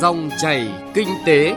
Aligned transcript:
Dòng 0.00 0.30
chảy 0.38 0.68
kinh 0.94 1.08
tế. 1.26 1.54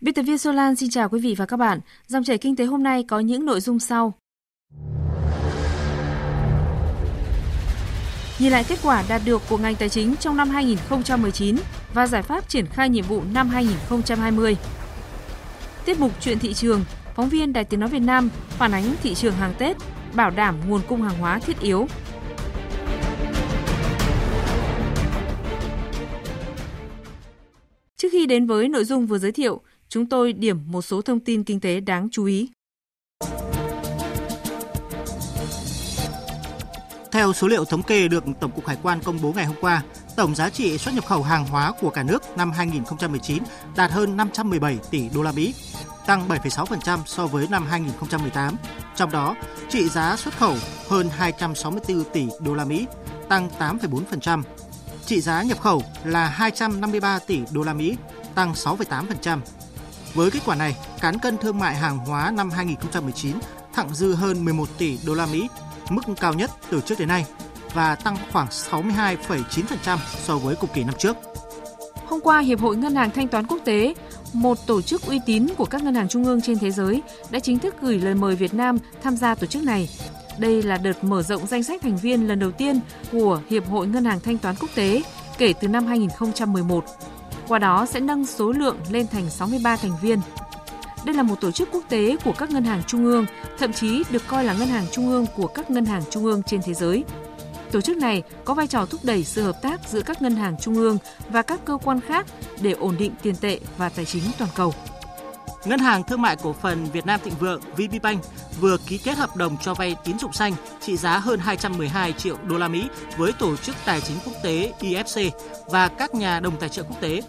Biên 0.00 0.14
tập 0.14 0.22
viên 0.22 0.38
Solan 0.38 0.76
xin 0.76 0.90
chào 0.90 1.08
quý 1.08 1.20
vị 1.20 1.34
và 1.38 1.46
các 1.46 1.56
bạn. 1.56 1.80
Dòng 2.06 2.24
chảy 2.24 2.38
kinh 2.38 2.56
tế 2.56 2.64
hôm 2.64 2.82
nay 2.82 3.04
có 3.08 3.20
những 3.20 3.46
nội 3.46 3.60
dung 3.60 3.78
sau. 3.78 4.12
Nhìn 8.38 8.52
lại 8.52 8.64
kết 8.68 8.78
quả 8.82 9.04
đạt 9.08 9.22
được 9.24 9.42
của 9.48 9.58
ngành 9.58 9.76
tài 9.76 9.88
chính 9.88 10.16
trong 10.16 10.36
năm 10.36 10.48
2019 10.48 11.56
và 11.94 12.06
giải 12.06 12.22
pháp 12.22 12.48
triển 12.48 12.66
khai 12.66 12.88
nhiệm 12.88 13.04
vụ 13.04 13.22
năm 13.34 13.48
2020. 13.48 14.56
Tiết 15.84 16.00
mục 16.00 16.12
chuyện 16.20 16.38
thị 16.38 16.54
trường, 16.54 16.84
phóng 17.16 17.28
viên 17.28 17.52
Đài 17.52 17.64
Tiếng 17.64 17.80
Nói 17.80 17.88
Việt 17.88 18.02
Nam 18.02 18.30
phản 18.48 18.72
ánh 18.72 18.94
thị 19.02 19.14
trường 19.14 19.34
hàng 19.34 19.54
Tết, 19.58 19.76
bảo 20.18 20.30
đảm 20.30 20.60
nguồn 20.68 20.80
cung 20.88 21.02
hàng 21.02 21.18
hóa 21.18 21.38
thiết 21.38 21.60
yếu. 21.60 21.86
Trước 27.96 28.08
khi 28.12 28.26
đến 28.26 28.46
với 28.46 28.68
nội 28.68 28.84
dung 28.84 29.06
vừa 29.06 29.18
giới 29.18 29.32
thiệu, 29.32 29.60
chúng 29.88 30.06
tôi 30.06 30.32
điểm 30.32 30.58
một 30.66 30.82
số 30.82 31.02
thông 31.02 31.20
tin 31.20 31.44
kinh 31.44 31.60
tế 31.60 31.80
đáng 31.80 32.08
chú 32.12 32.24
ý. 32.24 32.50
Theo 37.12 37.32
số 37.32 37.48
liệu 37.48 37.64
thống 37.64 37.82
kê 37.82 38.08
được 38.08 38.24
Tổng 38.40 38.50
cục 38.50 38.66
Hải 38.66 38.76
quan 38.82 39.00
công 39.04 39.18
bố 39.22 39.32
ngày 39.32 39.46
hôm 39.46 39.56
qua, 39.60 39.82
tổng 40.16 40.34
giá 40.34 40.50
trị 40.50 40.78
xuất 40.78 40.94
nhập 40.94 41.06
khẩu 41.06 41.22
hàng 41.22 41.46
hóa 41.46 41.72
của 41.80 41.90
cả 41.90 42.02
nước 42.02 42.22
năm 42.36 42.50
2019 42.50 43.42
đạt 43.76 43.90
hơn 43.90 44.16
517 44.16 44.78
tỷ 44.90 45.08
đô 45.14 45.22
la 45.22 45.32
Mỹ, 45.32 45.54
tăng 46.08 46.28
7,6% 46.28 46.98
so 47.06 47.26
với 47.26 47.46
năm 47.50 47.66
2018. 47.66 48.56
Trong 48.96 49.10
đó, 49.10 49.34
trị 49.68 49.88
giá 49.88 50.16
xuất 50.16 50.36
khẩu 50.36 50.54
hơn 50.88 51.08
264 51.08 52.04
tỷ 52.12 52.26
đô 52.40 52.54
la 52.54 52.64
Mỹ, 52.64 52.86
tăng 53.28 53.48
8,4%. 53.58 54.42
Trị 55.06 55.20
giá 55.20 55.42
nhập 55.42 55.60
khẩu 55.60 55.82
là 56.04 56.26
253 56.26 57.18
tỷ 57.18 57.40
đô 57.52 57.62
la 57.62 57.74
Mỹ, 57.74 57.96
tăng 58.34 58.52
6,8%. 58.52 59.38
Với 60.14 60.30
kết 60.30 60.40
quả 60.46 60.54
này, 60.56 60.76
cán 61.00 61.18
cân 61.18 61.38
thương 61.38 61.58
mại 61.58 61.74
hàng 61.74 61.98
hóa 61.98 62.30
năm 62.30 62.50
2019 62.50 63.36
thặng 63.74 63.94
dư 63.94 64.14
hơn 64.14 64.44
11 64.44 64.68
tỷ 64.78 64.98
đô 65.06 65.14
la 65.14 65.26
Mỹ, 65.26 65.48
mức 65.90 66.02
cao 66.20 66.34
nhất 66.34 66.50
từ 66.70 66.80
trước 66.80 66.98
đến 66.98 67.08
nay 67.08 67.26
và 67.74 67.94
tăng 67.94 68.16
khoảng 68.32 68.46
62,9% 68.46 69.98
so 70.24 70.38
với 70.38 70.56
cùng 70.56 70.70
kỳ 70.74 70.84
năm 70.84 70.94
trước. 70.98 71.16
Hôm 72.06 72.20
qua, 72.20 72.40
Hiệp 72.40 72.60
hội 72.60 72.76
Ngân 72.76 72.94
hàng 72.94 73.10
Thanh 73.10 73.28
toán 73.28 73.46
Quốc 73.46 73.58
tế, 73.64 73.94
một 74.32 74.66
tổ 74.66 74.82
chức 74.82 75.02
uy 75.02 75.20
tín 75.26 75.46
của 75.56 75.64
các 75.64 75.82
ngân 75.82 75.94
hàng 75.94 76.08
trung 76.08 76.24
ương 76.24 76.40
trên 76.40 76.58
thế 76.58 76.70
giới, 76.70 77.02
đã 77.30 77.38
chính 77.38 77.58
thức 77.58 77.74
gửi 77.80 77.98
lời 77.98 78.14
mời 78.14 78.36
Việt 78.36 78.54
Nam 78.54 78.78
tham 79.02 79.16
gia 79.16 79.34
tổ 79.34 79.46
chức 79.46 79.62
này. 79.62 79.88
Đây 80.38 80.62
là 80.62 80.76
đợt 80.76 81.04
mở 81.04 81.22
rộng 81.22 81.46
danh 81.46 81.62
sách 81.62 81.82
thành 81.82 81.96
viên 81.96 82.28
lần 82.28 82.38
đầu 82.38 82.50
tiên 82.50 82.80
của 83.12 83.40
Hiệp 83.50 83.68
hội 83.68 83.86
Ngân 83.86 84.04
hàng 84.04 84.20
Thanh 84.20 84.38
toán 84.38 84.54
Quốc 84.60 84.70
tế 84.74 85.02
kể 85.38 85.52
từ 85.60 85.68
năm 85.68 85.86
2011. 85.86 86.84
Qua 87.48 87.58
đó 87.58 87.86
sẽ 87.86 88.00
nâng 88.00 88.26
số 88.26 88.52
lượng 88.52 88.76
lên 88.90 89.06
thành 89.06 89.30
63 89.30 89.76
thành 89.76 89.92
viên. 90.02 90.20
Đây 91.04 91.14
là 91.14 91.22
một 91.22 91.40
tổ 91.40 91.50
chức 91.50 91.68
quốc 91.72 91.84
tế 91.88 92.16
của 92.24 92.32
các 92.32 92.50
ngân 92.50 92.64
hàng 92.64 92.82
trung 92.86 93.04
ương, 93.04 93.26
thậm 93.58 93.72
chí 93.72 94.02
được 94.10 94.22
coi 94.26 94.44
là 94.44 94.54
ngân 94.54 94.68
hàng 94.68 94.86
trung 94.92 95.08
ương 95.08 95.26
của 95.36 95.46
các 95.46 95.70
ngân 95.70 95.84
hàng 95.84 96.02
trung 96.10 96.24
ương 96.24 96.42
trên 96.42 96.60
thế 96.64 96.74
giới. 96.74 97.04
Tổ 97.72 97.80
chức 97.80 97.96
này 97.96 98.22
có 98.44 98.54
vai 98.54 98.66
trò 98.66 98.86
thúc 98.86 99.00
đẩy 99.04 99.24
sự 99.24 99.42
hợp 99.42 99.62
tác 99.62 99.88
giữa 99.88 100.00
các 100.00 100.22
ngân 100.22 100.36
hàng 100.36 100.56
trung 100.60 100.74
ương 100.74 100.98
và 101.28 101.42
các 101.42 101.60
cơ 101.64 101.78
quan 101.84 102.00
khác 102.00 102.26
để 102.60 102.72
ổn 102.72 102.96
định 102.98 103.12
tiền 103.22 103.36
tệ 103.36 103.60
và 103.76 103.88
tài 103.88 104.04
chính 104.04 104.22
toàn 104.38 104.50
cầu. 104.54 104.74
Ngân 105.64 105.80
hàng 105.80 106.04
Thương 106.04 106.22
mại 106.22 106.36
Cổ 106.36 106.52
phần 106.52 106.84
Việt 106.92 107.06
Nam 107.06 107.20
Thịnh 107.24 107.34
Vượng 107.40 107.60
VPBank 107.76 108.24
vừa 108.60 108.76
ký 108.86 108.98
kết 108.98 109.18
hợp 109.18 109.36
đồng 109.36 109.56
cho 109.62 109.74
vay 109.74 109.96
tín 110.04 110.18
dụng 110.18 110.32
xanh 110.32 110.52
trị 110.80 110.96
giá 110.96 111.18
hơn 111.18 111.40
212 111.40 112.12
triệu 112.12 112.36
đô 112.46 112.58
la 112.58 112.68
Mỹ 112.68 112.88
với 113.16 113.32
tổ 113.32 113.56
chức 113.56 113.76
tài 113.84 114.00
chính 114.00 114.16
quốc 114.24 114.34
tế 114.42 114.72
IFC 114.80 115.30
và 115.66 115.88
các 115.88 116.14
nhà 116.14 116.40
đồng 116.40 116.56
tài 116.60 116.68
trợ 116.68 116.82
quốc 116.82 117.00
tế. 117.00 117.22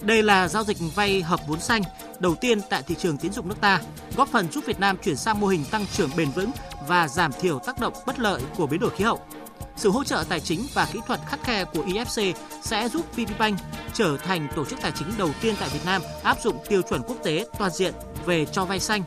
Đây 0.00 0.22
là 0.22 0.48
giao 0.48 0.64
dịch 0.64 0.76
vay 0.94 1.22
hợp 1.22 1.40
vốn 1.48 1.60
xanh 1.60 1.82
đầu 2.18 2.34
tiên 2.34 2.60
tại 2.70 2.82
thị 2.82 2.94
trường 2.98 3.18
tín 3.18 3.32
dụng 3.32 3.48
nước 3.48 3.60
ta, 3.60 3.80
góp 4.16 4.28
phần 4.28 4.52
giúp 4.52 4.64
Việt 4.66 4.80
Nam 4.80 4.96
chuyển 5.04 5.16
sang 5.16 5.40
mô 5.40 5.46
hình 5.46 5.64
tăng 5.70 5.86
trưởng 5.92 6.10
bền 6.16 6.30
vững 6.30 6.50
và 6.88 7.08
giảm 7.08 7.32
thiểu 7.40 7.58
tác 7.58 7.80
động 7.80 7.92
bất 8.06 8.18
lợi 8.18 8.42
của 8.56 8.66
biến 8.66 8.80
đổi 8.80 8.90
khí 8.90 9.04
hậu. 9.04 9.20
Sự 9.76 9.90
hỗ 9.90 10.04
trợ 10.04 10.24
tài 10.28 10.40
chính 10.40 10.66
và 10.74 10.88
kỹ 10.92 10.98
thuật 11.06 11.20
khắt 11.26 11.42
khe 11.42 11.64
của 11.64 11.84
IFC 11.84 12.32
sẽ 12.62 12.88
giúp 12.88 13.16
VPBank 13.16 13.58
trở 13.94 14.16
thành 14.16 14.48
tổ 14.56 14.64
chức 14.64 14.80
tài 14.80 14.92
chính 14.92 15.08
đầu 15.18 15.30
tiên 15.40 15.54
tại 15.60 15.68
Việt 15.68 15.84
Nam 15.86 16.02
áp 16.22 16.36
dụng 16.42 16.56
tiêu 16.68 16.82
chuẩn 16.82 17.02
quốc 17.02 17.16
tế 17.24 17.46
toàn 17.58 17.70
diện 17.70 17.94
về 18.24 18.44
cho 18.44 18.64
vay 18.64 18.80
xanh 18.80 19.02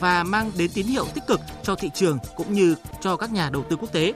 và 0.00 0.24
mang 0.24 0.50
đến 0.56 0.70
tín 0.74 0.86
hiệu 0.86 1.06
tích 1.14 1.26
cực 1.26 1.40
cho 1.62 1.74
thị 1.74 1.90
trường 1.94 2.18
cũng 2.36 2.52
như 2.52 2.74
cho 3.00 3.16
các 3.16 3.32
nhà 3.32 3.50
đầu 3.50 3.64
tư 3.70 3.76
quốc 3.76 3.92
tế. 3.92 4.12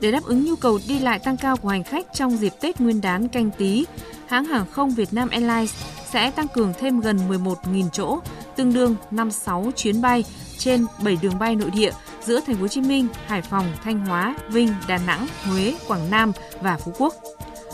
Để 0.00 0.10
đáp 0.10 0.24
ứng 0.24 0.44
nhu 0.44 0.56
cầu 0.56 0.78
đi 0.88 0.98
lại 0.98 1.18
tăng 1.18 1.36
cao 1.36 1.56
của 1.56 1.68
hành 1.68 1.84
khách 1.84 2.06
trong 2.14 2.36
dịp 2.36 2.52
Tết 2.60 2.80
Nguyên 2.80 3.00
đán 3.00 3.28
canh 3.28 3.50
tí, 3.50 3.84
hãng 4.26 4.44
hàng 4.44 4.66
không 4.70 4.90
Việt 4.90 5.12
Nam 5.12 5.28
Airlines 5.28 5.74
sẽ 6.10 6.30
tăng 6.30 6.48
cường 6.48 6.72
thêm 6.78 7.00
gần 7.00 7.18
11.000 7.28 7.88
chỗ, 7.90 8.18
tương 8.56 8.72
đương 8.72 8.96
56 9.10 9.70
chuyến 9.76 10.02
bay 10.02 10.24
trên 10.58 10.86
7 11.02 11.18
đường 11.22 11.38
bay 11.38 11.56
nội 11.56 11.70
địa 11.70 11.90
giữa 12.24 12.40
Thành 12.40 12.56
phố 12.56 12.62
Hồ 12.62 12.68
Chí 12.68 12.80
Minh, 12.80 13.08
Hải 13.26 13.42
Phòng, 13.42 13.72
Thanh 13.84 14.06
Hóa, 14.06 14.34
Vinh, 14.48 14.68
Đà 14.88 14.98
Nẵng, 15.06 15.26
Huế, 15.44 15.74
Quảng 15.88 16.10
Nam 16.10 16.32
và 16.60 16.76
Phú 16.76 16.92
Quốc. 16.98 17.14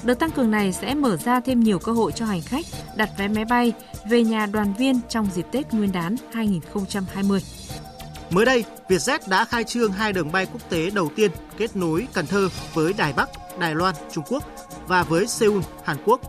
Đợt 0.03 0.14
tăng 0.14 0.31
cường 0.31 0.50
này 0.50 0.72
sẽ 0.72 0.94
mở 0.94 1.16
ra 1.16 1.41
thêm 1.41 1.60
nhiều 1.60 1.78
cơ 1.78 1.92
hội 1.92 2.12
cho 2.12 2.26
hành 2.26 2.42
khách 2.42 2.64
đặt 2.97 3.10
vé 3.19 3.28
máy 3.28 3.44
bay 3.44 3.72
về 4.10 4.25
nhà 4.25 4.47
đoàn 4.47 4.75
viên 4.78 5.00
trong 5.08 5.28
dịp 5.34 5.47
Tết 5.53 5.72
Nguyên 5.72 5.92
đán 5.92 6.16
2020. 6.32 7.41
Mới 8.31 8.44
đây, 8.44 8.64
Vietjet 8.88 9.19
đã 9.28 9.44
khai 9.44 9.64
trương 9.64 9.92
hai 9.92 10.12
đường 10.12 10.32
bay 10.32 10.47
quốc 10.47 10.70
tế 10.70 10.91
đầu 10.91 11.10
tiên 11.16 11.31
kết 11.56 11.76
nối 11.76 12.06
Cần 12.12 12.26
Thơ 12.26 12.48
với 12.75 12.92
Đài 12.92 13.12
Bắc, 13.12 13.28
Đài 13.58 13.75
Loan, 13.75 13.94
Trung 14.12 14.25
Quốc 14.28 14.44
và 14.87 15.03
với 15.03 15.26
Seoul, 15.26 15.62
Hàn 15.84 15.97
Quốc. 16.04 16.20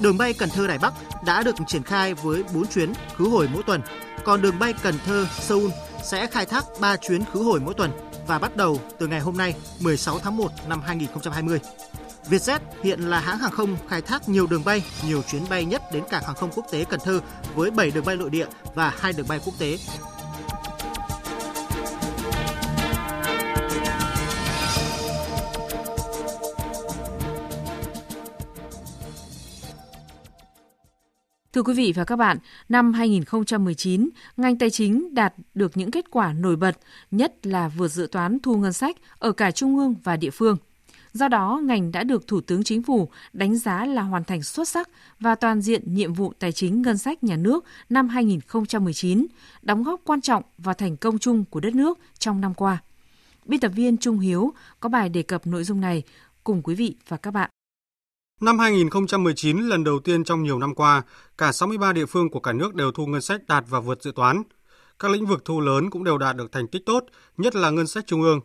Đường 0.00 0.18
bay 0.18 0.32
Cần 0.32 0.48
Thơ 0.48 0.66
Đài 0.66 0.78
Bắc 0.78 0.92
đã 1.24 1.42
được 1.42 1.54
triển 1.66 1.82
khai 1.82 2.14
với 2.14 2.42
4 2.54 2.66
chuyến 2.66 2.92
khứ 3.16 3.24
hồi 3.24 3.48
mỗi 3.52 3.62
tuần, 3.62 3.80
còn 4.24 4.42
đường 4.42 4.58
bay 4.58 4.74
Cần 4.82 4.94
Thơ 5.06 5.26
Seoul 5.40 5.70
sẽ 6.02 6.26
khai 6.26 6.46
thác 6.46 6.64
3 6.80 6.96
chuyến 6.96 7.24
khứ 7.24 7.42
hồi 7.42 7.60
mỗi 7.60 7.74
tuần 7.74 7.90
và 8.26 8.38
bắt 8.38 8.56
đầu 8.56 8.80
từ 8.98 9.06
ngày 9.06 9.20
hôm 9.20 9.36
nay 9.36 9.54
16 9.80 10.18
tháng 10.18 10.36
1 10.36 10.52
năm 10.68 10.80
2020. 10.86 11.60
Vietjet 12.30 12.58
hiện 12.82 13.00
là 13.00 13.20
hãng 13.20 13.38
hàng 13.38 13.50
không 13.50 13.76
khai 13.88 14.02
thác 14.02 14.28
nhiều 14.28 14.46
đường 14.46 14.64
bay, 14.64 14.82
nhiều 15.06 15.22
chuyến 15.22 15.42
bay 15.50 15.64
nhất 15.64 15.82
đến 15.92 16.02
cảng 16.10 16.24
hàng 16.24 16.34
không 16.34 16.50
quốc 16.54 16.66
tế 16.70 16.84
Cần 16.84 17.00
Thơ 17.04 17.20
với 17.54 17.70
7 17.70 17.90
đường 17.90 18.04
bay 18.04 18.16
nội 18.16 18.30
địa 18.30 18.46
và 18.74 18.92
2 18.98 19.12
đường 19.12 19.28
bay 19.28 19.40
quốc 19.44 19.54
tế. 19.58 19.78
Thưa 31.52 31.62
quý 31.62 31.74
vị 31.74 31.92
và 31.96 32.04
các 32.04 32.16
bạn, 32.16 32.38
năm 32.68 32.92
2019, 32.92 34.08
ngành 34.36 34.58
tài 34.58 34.70
chính 34.70 35.14
đạt 35.14 35.34
được 35.54 35.76
những 35.76 35.90
kết 35.90 36.10
quả 36.10 36.32
nổi 36.32 36.56
bật, 36.56 36.78
nhất 37.10 37.46
là 37.46 37.68
vượt 37.68 37.88
dự 37.88 38.08
toán 38.12 38.38
thu 38.42 38.56
ngân 38.56 38.72
sách 38.72 38.96
ở 39.18 39.32
cả 39.32 39.50
trung 39.50 39.78
ương 39.78 39.94
và 40.04 40.16
địa 40.16 40.30
phương. 40.30 40.56
Do 41.12 41.28
đó, 41.28 41.60
ngành 41.64 41.92
đã 41.92 42.04
được 42.04 42.26
Thủ 42.26 42.40
tướng 42.40 42.64
Chính 42.64 42.82
phủ 42.82 43.08
đánh 43.32 43.56
giá 43.56 43.84
là 43.84 44.02
hoàn 44.02 44.24
thành 44.24 44.42
xuất 44.42 44.68
sắc 44.68 44.88
và 45.20 45.34
toàn 45.34 45.60
diện 45.60 45.94
nhiệm 45.94 46.12
vụ 46.12 46.32
tài 46.38 46.52
chính 46.52 46.82
ngân 46.82 46.98
sách 46.98 47.24
nhà 47.24 47.36
nước 47.36 47.64
năm 47.90 48.08
2019, 48.08 49.26
đóng 49.62 49.82
góp 49.82 50.00
quan 50.04 50.20
trọng 50.20 50.42
vào 50.58 50.74
thành 50.74 50.96
công 50.96 51.18
chung 51.18 51.44
của 51.44 51.60
đất 51.60 51.74
nước 51.74 51.98
trong 52.18 52.40
năm 52.40 52.54
qua. 52.54 52.78
Biên 53.44 53.60
tập 53.60 53.72
viên 53.74 53.96
Trung 53.96 54.18
Hiếu 54.18 54.52
có 54.80 54.88
bài 54.88 55.08
đề 55.08 55.22
cập 55.22 55.46
nội 55.46 55.64
dung 55.64 55.80
này 55.80 56.02
cùng 56.44 56.62
quý 56.62 56.74
vị 56.74 56.96
và 57.08 57.16
các 57.16 57.30
bạn. 57.30 57.50
Năm 58.40 58.58
2019, 58.58 59.58
lần 59.58 59.84
đầu 59.84 59.98
tiên 59.98 60.24
trong 60.24 60.42
nhiều 60.42 60.58
năm 60.58 60.74
qua, 60.74 61.02
cả 61.38 61.52
63 61.52 61.92
địa 61.92 62.06
phương 62.06 62.30
của 62.30 62.40
cả 62.40 62.52
nước 62.52 62.74
đều 62.74 62.92
thu 62.92 63.06
ngân 63.06 63.20
sách 63.20 63.40
đạt 63.48 63.64
và 63.68 63.80
vượt 63.80 64.02
dự 64.02 64.12
toán. 64.12 64.42
Các 64.98 65.10
lĩnh 65.10 65.26
vực 65.26 65.44
thu 65.44 65.60
lớn 65.60 65.90
cũng 65.90 66.04
đều 66.04 66.18
đạt 66.18 66.36
được 66.36 66.52
thành 66.52 66.68
tích 66.68 66.82
tốt, 66.86 67.04
nhất 67.36 67.54
là 67.54 67.70
ngân 67.70 67.86
sách 67.86 68.04
trung 68.06 68.22
ương. 68.22 68.40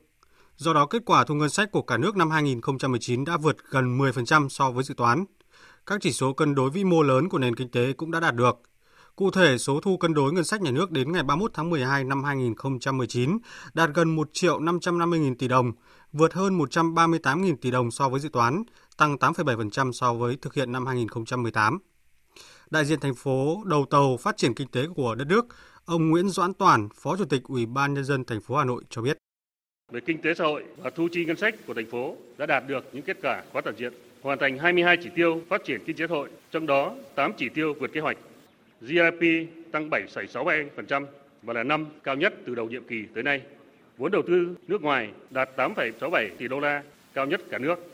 Do 0.57 0.73
đó, 0.73 0.85
kết 0.85 1.01
quả 1.05 1.23
thu 1.23 1.35
ngân 1.35 1.49
sách 1.49 1.71
của 1.71 1.81
cả 1.81 1.97
nước 1.97 2.15
năm 2.15 2.31
2019 2.31 3.25
đã 3.25 3.37
vượt 3.37 3.57
gần 3.69 3.97
10% 3.97 4.49
so 4.49 4.71
với 4.71 4.83
dự 4.83 4.93
toán. 4.93 5.25
Các 5.85 6.01
chỉ 6.01 6.11
số 6.11 6.33
cân 6.33 6.55
đối 6.55 6.69
vĩ 6.69 6.83
mô 6.83 7.01
lớn 7.01 7.29
của 7.29 7.37
nền 7.37 7.55
kinh 7.55 7.71
tế 7.71 7.93
cũng 7.93 8.11
đã 8.11 8.19
đạt 8.19 8.35
được. 8.35 8.55
Cụ 9.15 9.31
thể, 9.31 9.57
số 9.57 9.79
thu 9.79 9.97
cân 9.97 10.13
đối 10.13 10.33
ngân 10.33 10.43
sách 10.43 10.61
nhà 10.61 10.71
nước 10.71 10.91
đến 10.91 11.11
ngày 11.11 11.23
31 11.23 11.51
tháng 11.53 11.69
12 11.69 12.03
năm 12.03 12.23
2019 12.23 13.37
đạt 13.73 13.89
gần 13.93 14.15
1 14.15 14.29
triệu 14.33 14.59
550 14.59 15.19
nghìn 15.19 15.37
tỷ 15.37 15.47
đồng, 15.47 15.71
vượt 16.17 16.33
hơn 16.33 16.57
138 16.57 17.41
nghìn 17.41 17.57
tỷ 17.57 17.71
đồng 17.71 17.91
so 17.91 18.09
với 18.09 18.19
dự 18.19 18.29
toán, 18.29 18.63
tăng 18.97 19.15
8,7% 19.15 19.91
so 19.91 20.13
với 20.13 20.37
thực 20.41 20.53
hiện 20.53 20.71
năm 20.71 20.85
2018. 20.85 21.79
Đại 22.69 22.85
diện 22.85 22.99
thành 22.99 23.15
phố 23.15 23.63
đầu 23.65 23.85
tàu 23.89 24.17
phát 24.17 24.37
triển 24.37 24.53
kinh 24.53 24.67
tế 24.67 24.87
của 24.95 25.15
đất 25.15 25.25
nước, 25.27 25.45
ông 25.85 26.09
Nguyễn 26.09 26.29
Doãn 26.29 26.53
Toàn, 26.53 26.89
Phó 26.95 27.17
Chủ 27.17 27.25
tịch 27.25 27.43
Ủy 27.43 27.65
ban 27.65 27.93
nhân 27.93 28.03
dân 28.03 28.25
thành 28.25 28.41
phố 28.41 28.55
Hà 28.55 28.65
Nội 28.65 28.83
cho 28.89 29.01
biết. 29.01 29.17
Về 29.91 29.99
kinh 29.99 30.21
tế 30.21 30.33
xã 30.33 30.43
hội 30.43 30.63
và 30.77 30.89
thu 30.89 31.07
chi 31.11 31.25
ngân 31.25 31.37
sách 31.37 31.55
của 31.67 31.73
thành 31.73 31.89
phố 31.91 32.15
đã 32.37 32.45
đạt 32.45 32.63
được 32.67 32.85
những 32.93 33.03
kết 33.03 33.17
quả 33.21 33.43
quá 33.53 33.61
toàn 33.61 33.75
diện, 33.77 33.93
hoàn 34.21 34.39
thành 34.39 34.57
22 34.57 34.97
chỉ 35.03 35.09
tiêu 35.15 35.41
phát 35.49 35.61
triển 35.65 35.83
kinh 35.85 35.97
tế 35.97 36.07
xã 36.07 36.13
hội, 36.15 36.29
trong 36.51 36.65
đó 36.65 36.95
8 37.15 37.31
chỉ 37.37 37.49
tiêu 37.49 37.73
vượt 37.79 37.91
kế 37.93 38.01
hoạch. 38.01 38.17
GDP 38.81 39.21
tăng 39.71 39.89
7,67% 39.89 41.05
và 41.43 41.53
là 41.53 41.63
năm 41.63 41.85
cao 42.03 42.15
nhất 42.15 42.33
từ 42.45 42.55
đầu 42.55 42.69
nhiệm 42.69 42.83
kỳ 42.83 43.03
tới 43.13 43.23
nay. 43.23 43.41
Vốn 43.97 44.11
đầu 44.11 44.21
tư 44.21 44.55
nước 44.67 44.81
ngoài 44.81 45.09
đạt 45.29 45.49
8,67 45.57 46.29
tỷ 46.37 46.47
đô 46.47 46.59
la, 46.59 46.83
cao 47.13 47.25
nhất 47.25 47.41
cả 47.49 47.57
nước. 47.57 47.93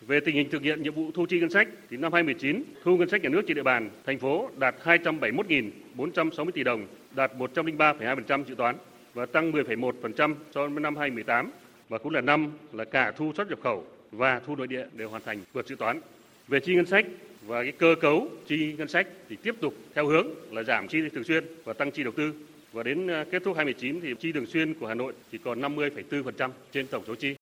Về 0.00 0.20
tình 0.20 0.34
hình 0.34 0.50
thực 0.50 0.62
hiện 0.62 0.82
nhiệm 0.82 0.94
vụ 0.94 1.10
thu 1.14 1.26
chi 1.26 1.40
ngân 1.40 1.50
sách 1.50 1.68
thì 1.90 1.96
năm 1.96 2.12
2019, 2.12 2.62
thu 2.84 2.96
ngân 2.96 3.08
sách 3.08 3.22
nhà 3.22 3.28
nước 3.28 3.42
trên 3.46 3.54
địa 3.54 3.62
bàn 3.62 3.90
thành 4.06 4.18
phố 4.18 4.50
đạt 4.58 4.74
271.460 4.84 6.50
tỷ 6.50 6.64
đồng, 6.64 6.86
đạt 7.14 7.32
103,2% 7.38 8.44
dự 8.44 8.54
toán 8.54 8.76
và 9.14 9.26
tăng 9.26 9.52
10,1% 9.52 10.34
so 10.54 10.68
với 10.68 10.80
năm 10.80 10.96
2018 10.96 11.50
và 11.88 11.98
cũng 11.98 12.14
là 12.14 12.20
năm 12.20 12.50
là 12.72 12.84
cả 12.84 13.12
thu 13.16 13.32
xuất 13.36 13.48
nhập 13.48 13.58
khẩu 13.62 13.84
và 14.12 14.40
thu 14.46 14.56
nội 14.56 14.66
địa 14.66 14.86
đều 14.92 15.08
hoàn 15.08 15.22
thành 15.22 15.38
vượt 15.52 15.66
dự 15.66 15.76
toán. 15.76 16.00
Về 16.48 16.60
chi 16.60 16.74
ngân 16.74 16.86
sách 16.86 17.06
và 17.46 17.62
cái 17.62 17.72
cơ 17.72 17.94
cấu 18.00 18.28
chi 18.46 18.74
ngân 18.78 18.88
sách 18.88 19.06
thì 19.28 19.36
tiếp 19.36 19.54
tục 19.60 19.74
theo 19.94 20.06
hướng 20.06 20.28
là 20.50 20.62
giảm 20.62 20.88
chi 20.88 20.98
thường 21.14 21.24
xuyên 21.24 21.44
và 21.64 21.72
tăng 21.72 21.90
chi 21.90 22.02
đầu 22.02 22.12
tư 22.16 22.32
và 22.72 22.82
đến 22.82 23.06
à, 23.06 23.24
kết 23.30 23.42
thúc 23.44 23.56
2019 23.56 24.00
thì 24.00 24.14
chi 24.20 24.32
thường 24.32 24.46
xuyên 24.46 24.74
của 24.74 24.86
Hà 24.86 24.94
Nội 24.94 25.12
chỉ 25.32 25.38
còn 25.44 25.60
50,4% 25.60 26.50
trên 26.72 26.86
tổng 26.86 27.02
số 27.06 27.14
chi. 27.14 27.34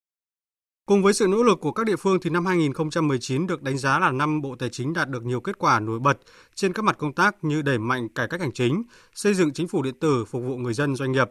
Cùng 0.87 1.03
với 1.03 1.13
sự 1.13 1.27
nỗ 1.27 1.43
lực 1.43 1.61
của 1.61 1.73
các 1.73 1.87
địa 1.87 1.97
phương 1.97 2.21
thì 2.21 2.31
năm 2.31 2.47
2019 2.47 3.47
được 3.47 3.63
đánh 3.63 3.79
giá 3.79 3.99
là 3.99 4.11
năm 4.11 4.43
Bộ 4.43 4.57
Tài 4.59 4.69
chính 4.69 4.93
đạt 4.93 5.09
được 5.09 5.25
nhiều 5.25 5.41
kết 5.41 5.59
quả 5.59 5.81
nổi 5.81 5.99
bật 5.99 6.19
trên 6.55 6.73
các 6.73 6.83
mặt 6.83 6.99
công 6.99 7.13
tác 7.13 7.45
như 7.45 7.63
đẩy 7.63 7.79
mạnh 7.79 8.09
cải 8.09 8.29
cách 8.29 8.41
hành 8.41 8.53
chính, 8.53 8.83
xây 9.15 9.35
dựng 9.35 9.53
chính 9.53 9.69
phủ 9.69 9.83
điện 9.83 9.95
tử 10.01 10.25
phục 10.25 10.43
vụ 10.43 10.57
người 10.57 10.75
dân 10.75 10.97
doanh 10.97 11.13
nghiệp. 11.13 11.31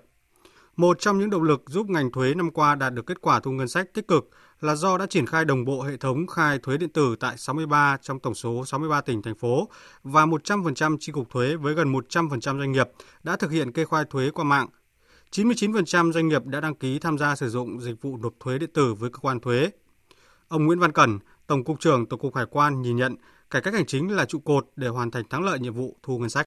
Một 0.77 0.99
trong 0.99 1.19
những 1.19 1.29
động 1.29 1.43
lực 1.43 1.63
giúp 1.67 1.89
ngành 1.89 2.11
thuế 2.11 2.33
năm 2.33 2.51
qua 2.51 2.75
đạt 2.75 2.93
được 2.93 3.05
kết 3.05 3.21
quả 3.21 3.39
thu 3.39 3.51
ngân 3.51 3.67
sách 3.67 3.93
tích 3.93 4.07
cực 4.07 4.29
là 4.61 4.75
do 4.75 4.97
đã 4.97 5.05
triển 5.05 5.25
khai 5.25 5.45
đồng 5.45 5.65
bộ 5.65 5.81
hệ 5.81 5.97
thống 5.97 6.27
khai 6.27 6.59
thuế 6.59 6.77
điện 6.77 6.89
tử 6.89 7.15
tại 7.19 7.37
63 7.37 7.97
trong 8.01 8.19
tổng 8.19 8.35
số 8.35 8.65
63 8.65 9.01
tỉnh 9.01 9.21
thành 9.21 9.35
phố 9.35 9.69
và 10.03 10.25
100% 10.25 10.97
chi 10.99 11.11
cục 11.11 11.29
thuế 11.29 11.55
với 11.55 11.73
gần 11.73 11.93
100% 11.93 12.39
doanh 12.39 12.71
nghiệp 12.71 12.89
đã 13.23 13.35
thực 13.35 13.51
hiện 13.51 13.71
kê 13.71 13.85
khai 13.85 14.03
thuế 14.09 14.29
qua 14.29 14.43
mạng 14.43 14.67
99% 15.31 16.11
doanh 16.11 16.27
nghiệp 16.27 16.45
đã 16.45 16.59
đăng 16.59 16.75
ký 16.75 16.99
tham 16.99 17.17
gia 17.17 17.35
sử 17.35 17.49
dụng 17.49 17.81
dịch 17.81 18.01
vụ 18.01 18.17
nộp 18.17 18.33
thuế 18.39 18.57
điện 18.57 18.69
tử 18.73 18.93
với 18.93 19.09
cơ 19.09 19.19
quan 19.19 19.39
thuế. 19.39 19.69
Ông 20.47 20.65
Nguyễn 20.65 20.79
Văn 20.79 20.91
Cẩn, 20.91 21.19
Tổng 21.47 21.63
cục 21.63 21.79
trưởng 21.79 22.05
Tổng 22.05 22.19
cục 22.19 22.35
Hải 22.35 22.45
quan 22.45 22.81
nhìn 22.81 22.97
nhận 22.97 23.15
cải 23.49 23.61
cách 23.61 23.73
hành 23.73 23.85
chính 23.85 24.15
là 24.15 24.25
trụ 24.25 24.39
cột 24.39 24.67
để 24.75 24.87
hoàn 24.87 25.11
thành 25.11 25.23
thắng 25.29 25.43
lợi 25.43 25.59
nhiệm 25.59 25.73
vụ 25.73 25.95
thu 26.03 26.17
ngân 26.17 26.29
sách. 26.29 26.45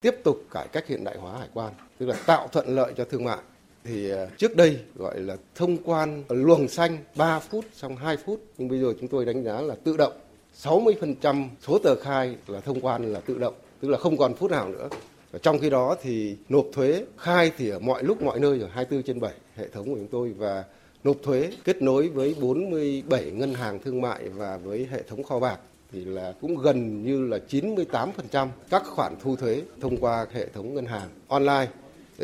Tiếp 0.00 0.14
tục 0.24 0.46
cải 0.50 0.68
cách 0.68 0.86
hiện 0.86 1.04
đại 1.04 1.18
hóa 1.18 1.38
hải 1.38 1.48
quan, 1.54 1.72
tức 1.98 2.06
là 2.06 2.16
tạo 2.26 2.48
thuận 2.48 2.68
lợi 2.68 2.92
cho 2.96 3.04
thương 3.04 3.24
mại. 3.24 3.38
Thì 3.84 4.10
à, 4.10 4.26
trước 4.38 4.56
đây 4.56 4.78
gọi 4.94 5.20
là 5.20 5.36
thông 5.54 5.76
quan 5.84 6.24
luồng 6.28 6.68
xanh 6.68 6.98
3 7.16 7.38
phút 7.38 7.64
xong 7.72 7.96
2 7.96 8.16
phút, 8.16 8.40
nhưng 8.58 8.68
bây 8.68 8.80
giờ 8.80 8.94
chúng 9.00 9.08
tôi 9.08 9.24
đánh 9.24 9.44
giá 9.44 9.60
là 9.60 9.74
tự 9.84 9.96
động. 9.96 10.12
60% 10.62 11.48
số 11.66 11.78
tờ 11.78 11.94
khai 11.96 12.36
là 12.46 12.60
thông 12.60 12.80
quan 12.80 13.12
là 13.12 13.20
tự 13.20 13.38
động, 13.38 13.54
tức 13.80 13.88
là 13.88 13.98
không 13.98 14.16
còn 14.16 14.34
phút 14.34 14.50
nào 14.50 14.68
nữa. 14.68 14.88
Trong 15.42 15.58
khi 15.58 15.70
đó 15.70 15.96
thì 16.02 16.36
nộp 16.48 16.66
thuế 16.72 17.04
khai 17.18 17.52
thì 17.58 17.68
ở 17.68 17.78
mọi 17.78 18.02
lúc 18.02 18.22
mọi 18.22 18.40
nơi 18.40 18.58
rồi 18.58 18.68
24 18.72 19.02
trên 19.02 19.20
7 19.20 19.32
hệ 19.56 19.68
thống 19.68 19.84
của 19.84 19.96
chúng 19.96 20.08
tôi 20.08 20.32
và 20.38 20.64
nộp 21.04 21.16
thuế 21.22 21.50
kết 21.64 21.82
nối 21.82 22.08
với 22.08 22.36
47 22.40 23.30
ngân 23.30 23.54
hàng 23.54 23.78
thương 23.78 24.00
mại 24.00 24.28
và 24.28 24.56
với 24.56 24.88
hệ 24.90 25.02
thống 25.02 25.22
kho 25.22 25.38
bạc 25.38 25.58
thì 25.92 26.04
là 26.04 26.32
cũng 26.40 26.56
gần 26.56 27.04
như 27.04 27.26
là 27.26 27.38
98% 27.50 28.48
các 28.70 28.82
khoản 28.86 29.14
thu 29.22 29.36
thuế 29.36 29.62
thông 29.80 29.96
qua 29.96 30.26
hệ 30.32 30.46
thống 30.46 30.74
ngân 30.74 30.86
hàng 30.86 31.08
online. 31.28 31.66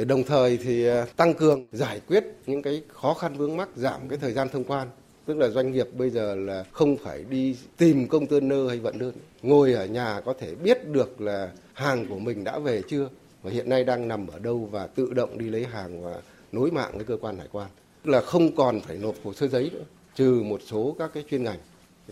Đồng 0.05 0.25
thời 0.25 0.57
thì 0.57 0.87
à, 0.87 1.07
tăng 1.17 1.35
cường 1.35 1.67
giải 1.73 2.01
quyết 2.09 2.25
những 2.47 2.63
cái 2.63 2.83
khó 2.89 3.15
khăn 3.15 3.37
vướng 3.37 3.57
mắc, 3.57 3.69
giảm 3.77 4.09
cái 4.09 4.19
thời 4.19 4.33
gian 4.33 4.49
thông 4.49 4.65
quan. 4.65 4.89
Tức 5.27 5.37
là 5.37 5.49
doanh 5.49 5.73
nghiệp 5.73 5.89
bây 5.93 6.11
giờ 6.11 6.35
là 6.35 6.65
không 6.73 6.97
phải 6.97 7.25
đi 7.31 7.57
tìm 7.77 8.09
công 8.09 8.27
container 8.27 8.69
hay 8.69 8.79
vận 8.79 8.99
đơn. 8.99 9.13
Ngồi 9.43 9.73
ở 9.73 9.87
nhà 9.87 10.21
có 10.25 10.35
thể 10.41 10.55
biết 10.55 10.89
được 10.89 11.21
là 11.21 11.51
hàng 11.73 12.07
của 12.09 12.19
mình 12.19 12.45
đã 12.45 12.59
về 12.59 12.83
chưa 12.89 13.09
và 13.47 13.53
hiện 13.53 13.69
nay 13.69 13.85
đang 13.85 14.09
nằm 14.09 14.27
ở 14.27 14.39
đâu 14.39 14.69
và 14.73 14.87
tự 14.87 15.13
động 15.15 15.39
đi 15.39 15.51
lấy 15.51 15.65
hàng 15.65 16.03
và 16.03 16.21
nối 16.53 16.71
mạng 16.71 16.91
với 16.95 17.05
cơ 17.05 17.17
quan 17.21 17.39
hải 17.39 17.49
quan 17.53 17.69
tức 18.05 18.11
là 18.11 18.21
không 18.21 18.57
còn 18.57 18.81
phải 18.81 18.97
nộp 18.97 19.15
hồ 19.25 19.33
sơ 19.33 19.49
giấy 19.49 19.71
nữa 19.73 19.85
trừ 20.15 20.43
một 20.45 20.61
số 20.67 20.97
các 20.99 21.11
cái 21.15 21.25
chuyên 21.31 21.45
ngành 21.45 21.59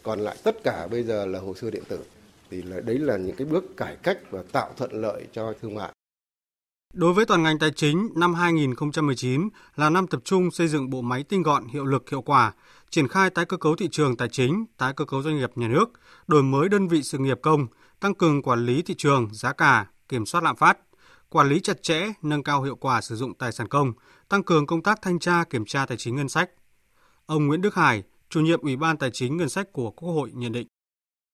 còn 0.03 0.21
lại 0.21 0.37
tất 0.43 0.57
cả 0.65 0.87
bây 0.91 1.03
giờ 1.03 1.27
là 1.27 1.39
hồ 1.39 1.55
sơ 1.55 1.71
điện 1.71 1.83
tử 1.89 1.99
thì 2.51 2.63
là 2.63 2.81
đấy 2.81 2.99
là 2.99 3.17
những 3.17 3.37
cái 3.37 3.47
bước 3.47 3.65
cải 3.77 3.97
cách 4.03 4.19
và 4.31 4.43
tạo 4.53 4.71
thuận 4.77 4.93
lợi 4.93 5.23
cho 5.33 5.53
thương 5.63 5.75
mại 5.75 5.94
Đối 6.95 7.13
với 7.13 7.27
toàn 7.27 7.43
ngành 7.43 7.59
tài 7.59 7.71
chính, 7.71 8.09
năm 8.17 8.35
2019 8.35 9.49
là 9.77 9.91
năm 9.91 10.07
tập 10.07 10.21
trung 10.25 10.51
xây 10.51 10.69
dựng 10.69 10.91
bộ 10.91 11.03
máy 11.03 11.25
tinh 11.29 11.43
gọn, 11.43 11.67
hiệu 11.67 11.85
lực, 11.85 12.11
hiệu 12.11 12.23
quả, 12.23 12.53
triển 12.91 13.09
khai 13.09 13.31
tái 13.31 13.45
cơ 13.45 13.57
cấu 13.57 13.77
thị 13.77 13.89
trường 13.91 14.17
tài 14.17 14.29
chính, 14.29 14.65
tái 14.79 14.93
cơ 14.97 15.05
cấu 15.05 15.23
doanh 15.23 15.37
nghiệp 15.37 15.51
nhà 15.55 15.69
nước, 15.69 15.93
đổi 16.27 16.43
mới 16.43 16.69
đơn 16.69 16.89
vị 16.89 17.03
sự 17.03 17.19
nghiệp 17.19 17.39
công, 17.43 17.67
tăng 18.01 18.15
cường 18.15 18.43
quản 18.43 18.67
lý 18.67 18.83
thị 18.83 18.95
trường, 18.99 19.29
giá 19.33 19.53
cả, 19.53 19.87
kiểm 20.09 20.27
soát 20.27 20.45
lạm 20.45 20.57
phát, 20.57 20.79
quản 21.29 21.49
lý 21.49 21.61
chặt 21.61 21.83
chẽ, 21.83 22.13
nâng 22.23 22.43
cao 22.43 22.63
hiệu 22.63 22.77
quả 22.77 23.01
sử 23.01 23.17
dụng 23.17 23.35
tài 23.35 23.53
sản 23.53 23.69
công, 23.69 23.93
tăng 24.29 24.43
cường 24.43 24.67
công 24.67 24.83
tác 24.83 24.99
thanh 25.03 25.19
tra 25.19 25.45
kiểm 25.45 25.65
tra 25.65 25.87
tài 25.87 25.97
chính 25.97 26.17
ngân 26.17 26.29
sách. 26.29 26.51
Ông 27.27 27.47
Nguyễn 27.47 27.61
Đức 27.61 27.75
Hải, 27.75 28.03
chủ 28.29 28.41
nhiệm 28.41 28.61
Ủy 28.61 28.77
ban 28.77 28.97
Tài 28.97 29.11
chính 29.13 29.37
Ngân 29.37 29.49
sách 29.49 29.73
của 29.73 29.91
Quốc 29.91 30.13
hội 30.13 30.31
nhận 30.35 30.53
định. 30.53 30.67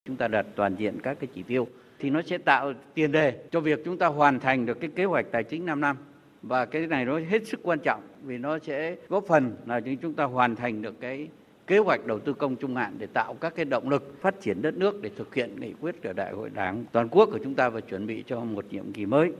Chúng 0.07 0.17
ta 0.17 0.27
đạt 0.27 0.45
toàn 0.55 0.75
diện 0.79 0.99
các 1.03 1.17
cái 1.19 1.29
chỉ 1.35 1.43
tiêu 1.47 1.67
thì 2.01 2.09
nó 2.09 2.21
sẽ 2.21 2.37
tạo 2.37 2.73
tiền 2.93 3.11
đề 3.11 3.39
cho 3.51 3.59
việc 3.59 3.81
chúng 3.85 3.97
ta 3.97 4.07
hoàn 4.07 4.39
thành 4.39 4.65
được 4.65 4.79
cái 4.79 4.89
kế 4.95 5.05
hoạch 5.05 5.25
tài 5.31 5.43
chính 5.43 5.65
5 5.65 5.81
năm. 5.81 5.97
Và 6.41 6.65
cái 6.65 6.87
này 6.87 7.05
nó 7.05 7.19
hết 7.19 7.47
sức 7.47 7.59
quan 7.63 7.79
trọng 7.79 8.01
vì 8.23 8.37
nó 8.37 8.59
sẽ 8.59 8.95
góp 9.09 9.25
phần 9.27 9.55
là 9.65 9.81
chúng 10.01 10.13
ta 10.13 10.23
hoàn 10.23 10.55
thành 10.55 10.81
được 10.81 11.01
cái 11.01 11.27
kế 11.67 11.77
hoạch 11.77 12.05
đầu 12.05 12.19
tư 12.19 12.33
công 12.33 12.55
trung 12.55 12.75
hạn 12.75 12.95
để 12.97 13.07
tạo 13.07 13.33
các 13.33 13.55
cái 13.55 13.65
động 13.65 13.89
lực 13.89 14.21
phát 14.21 14.41
triển 14.41 14.61
đất 14.61 14.77
nước 14.77 15.01
để 15.01 15.09
thực 15.17 15.35
hiện 15.35 15.59
nghị 15.59 15.73
quyết 15.81 16.03
của 16.03 16.13
Đại 16.13 16.31
hội 16.31 16.49
Đảng 16.49 16.85
toàn 16.91 17.09
quốc 17.09 17.29
của 17.31 17.39
chúng 17.43 17.55
ta 17.55 17.69
và 17.69 17.81
chuẩn 17.81 18.07
bị 18.07 18.23
cho 18.27 18.39
một 18.39 18.65
nhiệm 18.71 18.93
kỳ 18.93 19.05
mới 19.05 19.31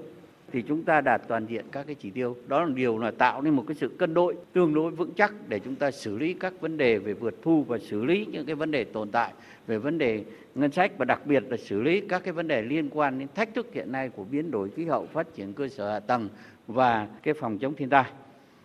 thì 0.52 0.62
chúng 0.62 0.84
ta 0.84 1.02
đạt 1.02 1.22
toàn 1.28 1.46
diện 1.46 1.66
các 1.72 1.88
cái 1.88 1.96
chỉ 1.96 2.10
tiêu. 2.10 2.36
Đó 2.48 2.66
là 2.66 2.72
điều 2.74 2.98
là 2.98 3.12
tạo 3.12 3.42
nên 3.42 3.54
một 3.54 3.64
cái 3.68 3.76
sự 3.76 3.88
cân 3.88 4.14
đối 4.14 4.36
tương 4.54 4.74
đối 4.74 4.92
vững 4.92 5.14
chắc 5.16 5.34
để 5.50 5.60
chúng 5.60 5.76
ta 5.76 5.92
xử 5.92 6.18
lý 6.18 6.34
các 6.34 6.62
vấn 6.62 6.78
đề 6.78 6.98
về 6.98 7.14
vượt 7.14 7.36
thu 7.42 7.64
và 7.64 7.78
xử 7.78 8.06
lý 8.06 8.26
những 8.26 8.46
cái 8.46 8.56
vấn 8.56 8.72
đề 8.72 8.84
tồn 8.84 9.10
tại, 9.12 9.34
về 9.68 9.78
vấn 9.78 9.98
đề 9.98 10.24
ngân 10.56 10.72
sách 10.72 10.92
và 10.98 11.06
đặc 11.06 11.26
biệt 11.26 11.44
là 11.50 11.58
xử 11.58 11.82
lý 11.82 12.02
các 12.02 12.24
cái 12.24 12.34
vấn 12.34 12.48
đề 12.48 12.62
liên 12.62 12.90
quan 12.90 13.20
đến 13.20 13.28
thách 13.36 13.54
thức 13.54 13.68
hiện 13.74 13.92
nay 13.92 14.10
của 14.10 14.24
biến 14.24 14.52
đổi 14.52 14.70
khí 14.70 14.86
hậu, 14.86 15.06
phát 15.06 15.28
triển 15.36 15.54
cơ 15.54 15.68
sở 15.68 15.92
hạ 15.92 16.00
tầng 16.00 16.30
và 16.68 17.08
cái 17.24 17.34
phòng 17.34 17.58
chống 17.58 17.76
thiên 17.76 17.90
tai. 17.90 18.12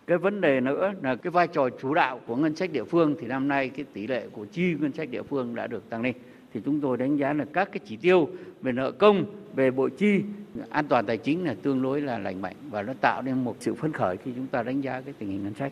Cái 0.07 0.17
vấn 0.17 0.41
đề 0.41 0.59
nữa 0.61 0.93
là 1.03 1.15
cái 1.15 1.31
vai 1.31 1.47
trò 1.47 1.69
chủ 1.69 1.93
đạo 1.93 2.19
của 2.27 2.35
ngân 2.35 2.55
sách 2.55 2.71
địa 2.71 2.83
phương 2.83 3.15
thì 3.21 3.27
năm 3.27 3.47
nay 3.47 3.69
cái 3.69 3.85
tỷ 3.93 4.07
lệ 4.07 4.27
của 4.31 4.45
chi 4.45 4.75
ngân 4.79 4.91
sách 4.91 5.09
địa 5.11 5.23
phương 5.23 5.55
đã 5.55 5.67
được 5.67 5.89
tăng 5.89 6.01
lên. 6.01 6.15
Thì 6.53 6.61
chúng 6.65 6.81
tôi 6.81 6.97
đánh 6.97 7.17
giá 7.17 7.33
là 7.33 7.45
các 7.53 7.69
cái 7.71 7.79
chỉ 7.85 7.97
tiêu 7.97 8.29
về 8.61 8.71
nợ 8.71 8.91
công, 8.91 9.25
về 9.55 9.71
bộ 9.71 9.89
chi 9.89 10.21
an 10.69 10.87
toàn 10.87 11.05
tài 11.05 11.17
chính 11.17 11.45
là 11.45 11.55
tương 11.63 11.81
đối 11.81 12.01
là 12.01 12.17
lành 12.17 12.41
mạnh 12.41 12.55
và 12.69 12.81
nó 12.81 12.93
tạo 13.01 13.21
nên 13.21 13.43
một 13.43 13.55
sự 13.59 13.75
phấn 13.75 13.93
khởi 13.93 14.17
khi 14.17 14.31
chúng 14.35 14.47
ta 14.47 14.63
đánh 14.63 14.81
giá 14.81 15.01
cái 15.01 15.13
tình 15.19 15.29
hình 15.29 15.43
ngân 15.43 15.53
sách. 15.59 15.71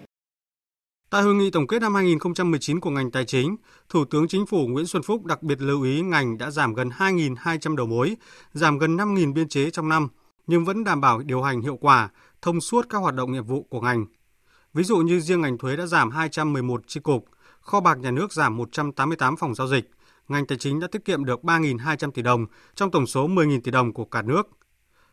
Tại 1.09 1.24
hội 1.24 1.36
nghị 1.36 1.51
tổng 1.51 1.67
kết 1.67 1.81
năm 1.81 1.95
2019 1.95 2.79
của 2.79 2.89
ngành 2.89 3.12
tài 3.12 3.25
chính, 3.25 3.55
Thủ 3.89 4.05
tướng 4.05 4.27
Chính 4.27 4.45
phủ 4.45 4.67
Nguyễn 4.67 4.86
Xuân 4.86 5.03
Phúc 5.03 5.25
đặc 5.25 5.43
biệt 5.43 5.62
lưu 5.62 5.83
ý 5.83 6.01
ngành 6.01 6.38
đã 6.38 6.51
giảm 6.51 6.74
gần 6.74 6.89
2.200 6.89 7.75
đầu 7.75 7.88
mối, 7.88 8.17
giảm 8.53 8.77
gần 8.77 8.98
5.000 8.98 9.33
biên 9.33 9.48
chế 9.48 9.69
trong 9.69 9.89
năm, 9.89 10.07
nhưng 10.48 10.65
vẫn 10.65 10.83
đảm 10.83 11.01
bảo 11.01 11.19
điều 11.19 11.41
hành 11.41 11.62
hiệu 11.62 11.77
quả, 11.81 12.10
thông 12.41 12.62
suốt 12.62 12.86
các 12.89 12.98
hoạt 12.98 13.15
động 13.15 13.31
nghiệp 13.31 13.48
vụ 13.48 13.63
của 13.69 13.81
ngành. 13.81 14.05
Ví 14.74 14.83
dụ 14.83 14.98
như 14.98 15.19
riêng 15.19 15.41
ngành 15.41 15.57
thuế 15.57 15.75
đã 15.75 15.86
giảm 15.86 16.12
211 16.12 16.81
chi 16.88 17.00
cục, 17.00 17.25
kho 17.62 17.79
bạc 17.79 17.98
nhà 17.98 18.12
nước 18.12 18.33
giảm 18.33 18.57
188 18.57 19.36
phòng 19.38 19.55
giao 19.55 19.67
dịch, 19.67 19.91
ngành 20.27 20.45
tài 20.45 20.57
chính 20.57 20.79
đã 20.79 20.88
tiết 20.91 21.05
kiệm 21.05 21.25
được 21.25 21.43
3.200 21.43 22.12
tỷ 22.12 22.21
đồng 22.21 22.45
trong 22.75 22.91
tổng 22.91 23.07
số 23.07 23.27
10.000 23.27 23.62
tỷ 23.62 23.71
đồng 23.71 23.93
của 23.93 24.05
cả 24.05 24.21
nước. 24.21 24.50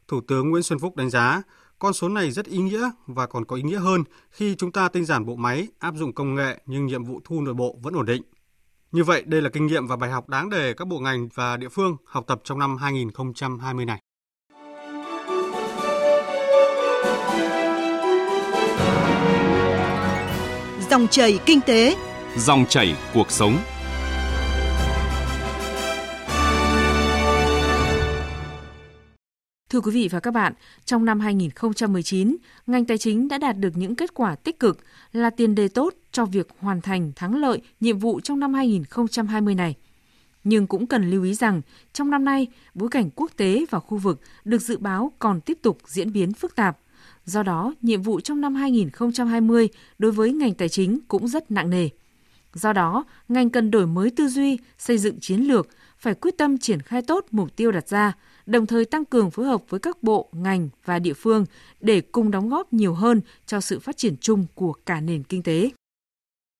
Thủ 0.08 0.20
tướng 0.28 0.50
Nguyễn 0.50 0.62
Xuân 0.62 0.78
Phúc 0.78 0.96
đánh 0.96 1.10
giá, 1.10 1.42
con 1.78 1.92
số 1.92 2.08
này 2.08 2.30
rất 2.30 2.46
ý 2.46 2.58
nghĩa 2.58 2.90
và 3.06 3.26
còn 3.26 3.44
có 3.44 3.56
ý 3.56 3.62
nghĩa 3.62 3.78
hơn 3.78 4.04
khi 4.30 4.54
chúng 4.54 4.72
ta 4.72 4.88
tinh 4.88 5.04
giản 5.04 5.26
bộ 5.26 5.36
máy, 5.36 5.68
áp 5.78 5.94
dụng 5.96 6.12
công 6.12 6.34
nghệ 6.34 6.60
nhưng 6.66 6.86
nhiệm 6.86 7.04
vụ 7.04 7.20
thu 7.24 7.40
nội 7.40 7.54
bộ 7.54 7.76
vẫn 7.82 7.94
ổn 7.94 8.06
định. 8.06 8.22
Như 8.92 9.04
vậy, 9.04 9.22
đây 9.26 9.42
là 9.42 9.50
kinh 9.50 9.66
nghiệm 9.66 9.86
và 9.86 9.96
bài 9.96 10.10
học 10.10 10.28
đáng 10.28 10.50
để 10.50 10.74
các 10.74 10.88
bộ 10.88 10.98
ngành 10.98 11.28
và 11.34 11.56
địa 11.56 11.68
phương 11.68 11.96
học 12.04 12.24
tập 12.26 12.40
trong 12.44 12.58
năm 12.58 12.76
2020 12.76 13.84
này. 13.84 14.00
Dòng 20.90 21.08
chảy 21.08 21.38
kinh 21.46 21.60
tế, 21.60 21.96
dòng 22.36 22.66
chảy 22.68 22.96
cuộc 23.14 23.30
sống. 23.30 23.58
Thưa 29.72 29.80
quý 29.80 29.92
vị 29.92 30.08
và 30.12 30.20
các 30.20 30.30
bạn, 30.30 30.52
trong 30.84 31.04
năm 31.04 31.20
2019, 31.20 32.36
ngành 32.66 32.84
tài 32.84 32.98
chính 32.98 33.28
đã 33.28 33.38
đạt 33.38 33.58
được 33.58 33.76
những 33.76 33.94
kết 33.94 34.14
quả 34.14 34.34
tích 34.34 34.60
cực 34.60 34.78
là 35.12 35.30
tiền 35.30 35.54
đề 35.54 35.68
tốt 35.68 35.94
cho 36.10 36.24
việc 36.24 36.48
hoàn 36.58 36.80
thành 36.80 37.12
thắng 37.16 37.36
lợi 37.36 37.62
nhiệm 37.80 37.98
vụ 37.98 38.20
trong 38.20 38.40
năm 38.40 38.54
2020 38.54 39.54
này. 39.54 39.74
Nhưng 40.44 40.66
cũng 40.66 40.86
cần 40.86 41.10
lưu 41.10 41.24
ý 41.24 41.34
rằng, 41.34 41.62
trong 41.92 42.10
năm 42.10 42.24
nay, 42.24 42.46
bối 42.74 42.88
cảnh 42.88 43.10
quốc 43.16 43.30
tế 43.36 43.64
và 43.70 43.80
khu 43.80 43.98
vực 43.98 44.20
được 44.44 44.62
dự 44.62 44.78
báo 44.78 45.12
còn 45.18 45.40
tiếp 45.40 45.58
tục 45.62 45.78
diễn 45.86 46.12
biến 46.12 46.32
phức 46.32 46.56
tạp. 46.56 46.78
Do 47.24 47.42
đó, 47.42 47.74
nhiệm 47.82 48.02
vụ 48.02 48.20
trong 48.20 48.40
năm 48.40 48.54
2020 48.54 49.68
đối 49.98 50.12
với 50.12 50.32
ngành 50.32 50.54
tài 50.54 50.68
chính 50.68 50.98
cũng 51.08 51.28
rất 51.28 51.50
nặng 51.50 51.70
nề. 51.70 51.88
Do 52.54 52.72
đó, 52.72 53.04
ngành 53.28 53.50
cần 53.50 53.70
đổi 53.70 53.86
mới 53.86 54.10
tư 54.10 54.28
duy, 54.28 54.58
xây 54.78 54.98
dựng 54.98 55.20
chiến 55.20 55.40
lược, 55.40 55.68
phải 55.98 56.14
quyết 56.14 56.38
tâm 56.38 56.58
triển 56.58 56.82
khai 56.82 57.02
tốt 57.02 57.26
mục 57.30 57.56
tiêu 57.56 57.72
đặt 57.72 57.88
ra, 57.88 58.12
đồng 58.46 58.66
thời 58.66 58.84
tăng 58.84 59.04
cường 59.04 59.30
phối 59.30 59.46
hợp 59.46 59.62
với 59.68 59.80
các 59.80 60.02
bộ, 60.02 60.28
ngành 60.32 60.68
và 60.84 60.98
địa 60.98 61.14
phương 61.14 61.46
để 61.80 62.00
cùng 62.00 62.30
đóng 62.30 62.48
góp 62.48 62.72
nhiều 62.72 62.94
hơn 62.94 63.20
cho 63.46 63.60
sự 63.60 63.80
phát 63.80 63.96
triển 63.96 64.16
chung 64.20 64.46
của 64.54 64.72
cả 64.72 65.00
nền 65.00 65.22
kinh 65.22 65.42
tế. 65.42 65.70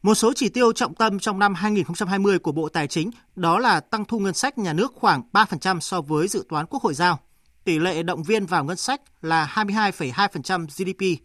Một 0.03 0.15
số 0.15 0.33
chỉ 0.37 0.49
tiêu 0.49 0.73
trọng 0.73 0.95
tâm 0.95 1.19
trong 1.19 1.39
năm 1.39 1.55
2020 1.55 2.39
của 2.39 2.53
Bộ 2.53 2.69
Tài 2.69 2.89
chính 2.89 3.11
đó 3.37 3.59
là 3.59 3.81
tăng 3.81 4.05
thu 4.05 4.19
ngân 4.19 4.35
sách 4.35 4.59
nhà 4.59 4.73
nước 4.73 4.93
khoảng 4.95 5.23
3% 5.33 5.81
so 5.81 6.01
với 6.01 6.29
dự 6.29 6.45
toán 6.49 6.67
Quốc 6.67 6.83
hội 6.83 6.95
giao. 6.95 7.21
Tỷ 7.65 7.79
lệ 7.79 8.03
động 8.03 8.23
viên 8.23 8.47
vào 8.47 8.65
ngân 8.65 8.77
sách 8.77 9.01
là 9.23 9.53
22,2% 9.55 10.67
GDP. 10.67 11.23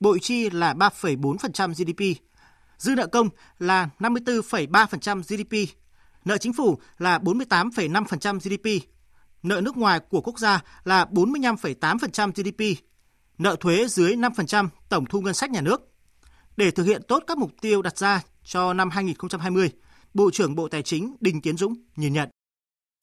Bội 0.00 0.18
chi 0.22 0.50
là 0.50 0.74
3,4% 0.74 1.74
GDP. 1.74 2.22
Dư 2.78 2.94
nợ 2.94 3.06
công 3.06 3.28
là 3.58 3.88
54,3% 3.98 5.22
GDP. 5.22 5.74
Nợ 6.24 6.38
chính 6.38 6.52
phủ 6.52 6.78
là 6.98 7.18
48,5% 7.18 8.38
GDP. 8.38 8.88
Nợ 9.42 9.60
nước 9.60 9.76
ngoài 9.76 10.00
của 10.00 10.20
quốc 10.20 10.38
gia 10.38 10.60
là 10.84 11.04
45,8% 11.04 12.32
GDP. 12.32 12.82
Nợ 13.38 13.56
thuế 13.60 13.86
dưới 13.88 14.16
5% 14.16 14.68
tổng 14.88 15.04
thu 15.06 15.20
ngân 15.20 15.34
sách 15.34 15.50
nhà 15.50 15.60
nước. 15.60 15.88
Để 16.56 16.70
thực 16.70 16.84
hiện 16.84 17.02
tốt 17.08 17.24
các 17.26 17.38
mục 17.38 17.50
tiêu 17.60 17.82
đặt 17.82 17.98
ra 17.98 18.22
cho 18.44 18.72
năm 18.72 18.90
2020, 18.90 19.70
Bộ 20.14 20.30
trưởng 20.32 20.54
Bộ 20.54 20.68
Tài 20.68 20.82
chính 20.82 21.16
Đinh 21.20 21.40
Tiến 21.40 21.56
Dũng 21.56 21.74
nhìn 21.96 22.12
nhận. 22.12 22.28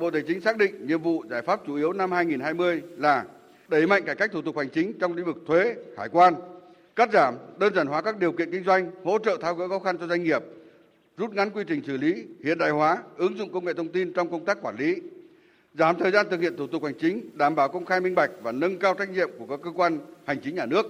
Bộ 0.01 0.12
Tài 0.12 0.22
chính 0.27 0.42
xác 0.42 0.58
định 0.58 0.88
nhiệm 0.88 1.01
vụ 1.01 1.24
giải 1.30 1.42
pháp 1.42 1.60
chủ 1.68 1.75
yếu 1.75 1.94
năm 1.94 2.12
2020 2.12 2.82
là 2.98 3.25
đẩy 3.68 3.88
mạnh 3.88 4.06
cải 4.06 4.15
cách 4.15 4.30
thủ 4.34 4.42
tục 4.42 4.58
hành 4.58 4.70
chính 4.70 5.00
trong 5.00 5.13
lĩnh 5.13 5.25
vực 5.25 5.38
thuế, 5.48 5.75
hải 5.98 6.10
quan, 6.10 6.34
cắt 6.96 7.10
giảm, 7.13 7.36
đơn 7.60 7.75
giản 7.75 7.88
hóa 7.88 8.01
các 8.01 8.18
điều 8.18 8.32
kiện 8.32 8.51
kinh 8.51 8.63
doanh, 8.63 8.92
hỗ 9.04 9.18
trợ 9.20 9.38
tháo 9.42 9.56
gỡ 9.56 9.68
khó 9.68 9.80
khăn 9.80 9.98
cho 9.98 10.08
doanh 10.08 10.24
nghiệp, 10.24 10.42
rút 11.18 11.32
ngắn 11.32 11.50
quy 11.50 11.63
trình 11.68 11.82
xử 11.88 11.98
lý, 11.98 12.13
hiện 12.44 12.58
đại 12.58 12.70
hóa, 12.70 12.98
ứng 13.18 13.38
dụng 13.38 13.51
công 13.54 13.65
nghệ 13.65 13.74
thông 13.74 13.92
tin 13.92 14.13
trong 14.13 14.32
công 14.32 14.46
tác 14.46 14.58
quản 14.62 14.75
lý, 14.75 14.96
giảm 15.77 15.96
thời 16.00 16.12
gian 16.12 16.27
thực 16.29 16.41
hiện 16.41 16.58
thủ 16.58 16.67
tục 16.67 16.84
hành 16.84 16.94
chính, 17.00 17.29
đảm 17.34 17.55
bảo 17.55 17.70
công 17.70 17.86
khai 17.86 18.01
minh 18.01 18.15
bạch 18.15 18.32
và 18.41 18.51
nâng 18.51 18.79
cao 18.79 18.94
trách 18.94 19.10
nhiệm 19.10 19.29
của 19.39 19.46
các 19.48 19.60
cơ 19.63 19.72
quan 19.75 20.00
hành 20.25 20.38
chính 20.44 20.55
nhà 20.55 20.65
nước 20.65 20.86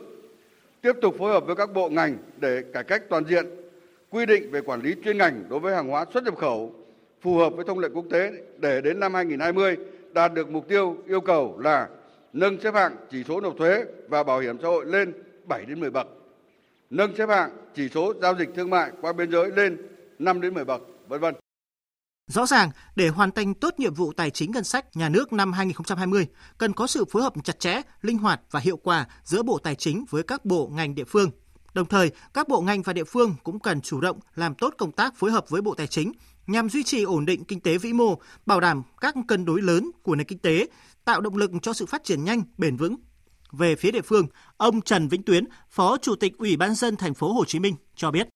tiếp 0.81 0.93
tục 1.01 1.15
phối 1.19 1.31
hợp 1.31 1.45
với 1.45 1.55
các 1.55 1.73
bộ 1.73 1.89
ngành 1.89 2.17
để 2.37 2.63
cải 2.73 2.83
cách 2.83 3.03
toàn 3.09 3.25
diện 3.25 3.45
quy 4.09 4.25
định 4.25 4.51
về 4.51 4.61
quản 4.61 4.81
lý 4.81 4.95
chuyên 5.03 5.17
ngành 5.17 5.43
đối 5.49 5.59
với 5.59 5.75
hàng 5.75 5.87
hóa 5.87 6.05
xuất 6.13 6.23
nhập 6.23 6.37
khẩu 6.37 6.73
phù 7.21 7.37
hợp 7.37 7.53
với 7.55 7.65
thông 7.65 7.79
lệ 7.79 7.87
quốc 7.93 8.05
tế 8.11 8.31
để 8.57 8.81
đến 8.81 8.99
năm 8.99 9.13
2020 9.13 9.77
đạt 10.13 10.33
được 10.33 10.49
mục 10.49 10.67
tiêu 10.67 10.97
yêu 11.07 11.21
cầu 11.21 11.59
là 11.59 11.87
nâng 12.33 12.61
xếp 12.61 12.73
hạng 12.73 12.95
chỉ 13.11 13.23
số 13.23 13.41
nộp 13.41 13.57
thuế 13.57 13.85
và 14.07 14.23
bảo 14.23 14.39
hiểm 14.39 14.57
xã 14.61 14.67
hội 14.67 14.85
lên 14.85 15.13
7 15.45 15.65
đến 15.65 15.79
10 15.79 15.89
bậc. 15.89 16.07
Nâng 16.89 17.15
xếp 17.15 17.29
hạng 17.29 17.49
chỉ 17.75 17.89
số 17.89 18.13
giao 18.21 18.35
dịch 18.39 18.49
thương 18.55 18.69
mại 18.69 18.91
qua 19.01 19.13
biên 19.13 19.31
giới 19.31 19.51
lên 19.55 19.77
5 20.19 20.41
đến 20.41 20.53
10 20.53 20.65
bậc, 20.65 20.81
vân 21.07 21.21
vân. 21.21 21.35
Rõ 22.27 22.45
ràng, 22.45 22.69
để 22.95 23.09
hoàn 23.09 23.31
thành 23.31 23.53
tốt 23.53 23.73
nhiệm 23.77 23.93
vụ 23.93 24.13
tài 24.13 24.31
chính 24.31 24.51
ngân 24.51 24.63
sách 24.63 24.95
nhà 24.95 25.09
nước 25.09 25.33
năm 25.33 25.53
2020, 25.53 26.27
cần 26.57 26.73
có 26.73 26.87
sự 26.87 27.05
phối 27.11 27.23
hợp 27.23 27.33
chặt 27.43 27.59
chẽ, 27.59 27.81
linh 28.01 28.17
hoạt 28.17 28.41
và 28.51 28.59
hiệu 28.59 28.77
quả 28.77 29.07
giữa 29.23 29.43
Bộ 29.43 29.57
Tài 29.57 29.75
chính 29.75 30.05
với 30.09 30.23
các 30.23 30.45
bộ 30.45 30.67
ngành 30.67 30.95
địa 30.95 31.03
phương. 31.03 31.29
Đồng 31.73 31.87
thời, 31.87 32.11
các 32.33 32.47
bộ 32.47 32.61
ngành 32.61 32.81
và 32.81 32.93
địa 32.93 33.03
phương 33.03 33.35
cũng 33.43 33.59
cần 33.59 33.81
chủ 33.81 34.01
động 34.01 34.19
làm 34.35 34.55
tốt 34.55 34.73
công 34.77 34.91
tác 34.91 35.15
phối 35.15 35.31
hợp 35.31 35.49
với 35.49 35.61
Bộ 35.61 35.73
Tài 35.75 35.87
chính 35.87 36.11
nhằm 36.47 36.69
duy 36.69 36.83
trì 36.83 37.03
ổn 37.03 37.25
định 37.25 37.43
kinh 37.45 37.59
tế 37.59 37.77
vĩ 37.77 37.93
mô, 37.93 38.19
bảo 38.45 38.59
đảm 38.59 38.83
các 39.01 39.15
cân 39.27 39.45
đối 39.45 39.61
lớn 39.61 39.91
của 40.03 40.15
nền 40.15 40.27
kinh 40.27 40.39
tế, 40.39 40.67
tạo 41.05 41.21
động 41.21 41.37
lực 41.37 41.51
cho 41.61 41.73
sự 41.73 41.85
phát 41.85 42.03
triển 42.03 42.23
nhanh, 42.23 42.43
bền 42.57 42.77
vững. 42.77 42.95
Về 43.51 43.75
phía 43.75 43.91
địa 43.91 44.01
phương, 44.01 44.27
ông 44.57 44.81
Trần 44.81 45.07
Vĩnh 45.07 45.23
Tuyến, 45.23 45.45
Phó 45.69 45.97
Chủ 45.97 46.15
tịch 46.15 46.37
Ủy 46.37 46.57
ban 46.57 46.75
dân 46.75 46.95
thành 46.95 47.13
phố 47.13 47.33
Hồ 47.33 47.45
Chí 47.45 47.59
Minh 47.59 47.75
cho 47.95 48.11
biết 48.11 48.27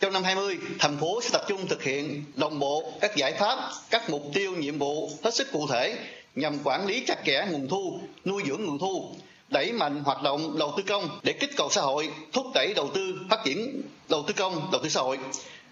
trong 0.00 0.12
năm 0.12 0.22
20, 0.24 0.58
thành 0.78 0.96
phố 0.96 1.20
sẽ 1.22 1.28
tập 1.32 1.42
trung 1.48 1.66
thực 1.68 1.82
hiện 1.82 2.24
đồng 2.36 2.58
bộ 2.58 2.92
các 3.00 3.16
giải 3.16 3.32
pháp, 3.32 3.70
các 3.90 4.10
mục 4.10 4.22
tiêu 4.34 4.52
nhiệm 4.56 4.78
vụ 4.78 5.10
hết 5.24 5.34
sức 5.34 5.52
cụ 5.52 5.66
thể 5.66 5.96
nhằm 6.34 6.58
quản 6.64 6.86
lý 6.86 7.04
chặt 7.06 7.16
chẽ 7.26 7.46
nguồn 7.50 7.68
thu, 7.68 8.00
nuôi 8.24 8.42
dưỡng 8.46 8.64
nguồn 8.64 8.78
thu, 8.78 9.14
đẩy 9.48 9.72
mạnh 9.72 10.02
hoạt 10.04 10.22
động 10.22 10.58
đầu 10.58 10.74
tư 10.76 10.82
công 10.86 11.08
để 11.22 11.32
kích 11.32 11.50
cầu 11.56 11.68
xã 11.70 11.80
hội, 11.80 12.10
thúc 12.32 12.46
đẩy 12.54 12.74
đầu 12.74 12.90
tư 12.94 13.14
phát 13.30 13.40
triển 13.44 13.82
đầu 14.08 14.24
tư 14.26 14.34
công, 14.36 14.68
đầu 14.72 14.82
tư 14.82 14.88
xã 14.88 15.00
hội, 15.00 15.18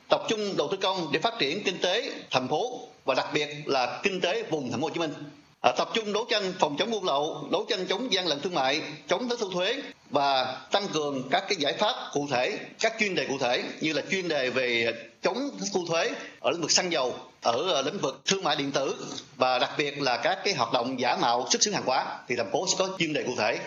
tập 0.08 0.22
trung 0.28 0.56
đầu 0.56 0.68
tư 0.70 0.76
công 0.76 1.08
để 1.12 1.20
phát 1.20 1.34
triển 1.38 1.62
kinh 1.64 1.78
tế 1.78 2.10
thành 2.30 2.48
phố 2.48 2.80
và 3.04 3.14
đặc 3.14 3.26
biệt 3.34 3.48
là 3.66 4.00
kinh 4.02 4.20
tế 4.20 4.42
vùng 4.42 4.70
thành 4.70 4.80
phố 4.80 4.86
Hồ 4.86 4.94
Chí 4.94 5.00
Minh. 5.00 5.12
À, 5.60 5.72
tập 5.72 5.88
trung 5.94 6.12
đấu 6.12 6.26
tranh 6.30 6.52
phòng 6.58 6.76
chống 6.78 6.90
buôn 6.90 7.04
lậu, 7.04 7.48
đấu 7.52 7.66
tranh 7.68 7.86
chống 7.88 8.12
gian 8.12 8.26
lận 8.26 8.40
thương 8.40 8.54
mại, 8.54 8.82
chống 9.08 9.28
thất 9.28 9.38
thu 9.40 9.50
thuế 9.50 9.82
và 10.10 10.60
tăng 10.72 10.88
cường 10.92 11.28
các 11.30 11.44
cái 11.48 11.56
giải 11.58 11.72
pháp 11.72 11.94
cụ 12.12 12.26
thể, 12.30 12.58
các 12.80 12.94
chuyên 12.98 13.14
đề 13.14 13.26
cụ 13.26 13.38
thể 13.38 13.64
như 13.80 13.92
là 13.92 14.02
chuyên 14.10 14.28
đề 14.28 14.50
về 14.50 14.92
chống 15.22 15.50
thất 15.58 15.66
thu 15.74 15.86
thuế 15.88 16.10
ở 16.40 16.50
lĩnh 16.50 16.60
vực 16.60 16.70
xăng 16.70 16.92
dầu, 16.92 17.14
ở 17.42 17.72
ờ, 17.72 17.82
lĩnh 17.82 17.98
vực 17.98 18.20
thương 18.24 18.44
mại 18.44 18.56
điện 18.56 18.72
tử 18.72 19.06
và 19.36 19.58
đặc 19.58 19.70
biệt 19.78 20.02
là 20.02 20.16
các 20.16 20.38
cái 20.44 20.54
hoạt 20.54 20.72
động 20.72 21.00
giả 21.00 21.16
mạo 21.16 21.46
xuất 21.50 21.62
xứ 21.62 21.70
hàng 21.70 21.86
hóa 21.86 22.18
thì 22.28 22.36
thành 22.36 22.50
phố 22.52 22.66
sẽ 22.68 22.74
có 22.78 22.88
chuyên 22.98 23.12
đề 23.12 23.22
cụ 23.22 23.32
thể. 23.38 23.58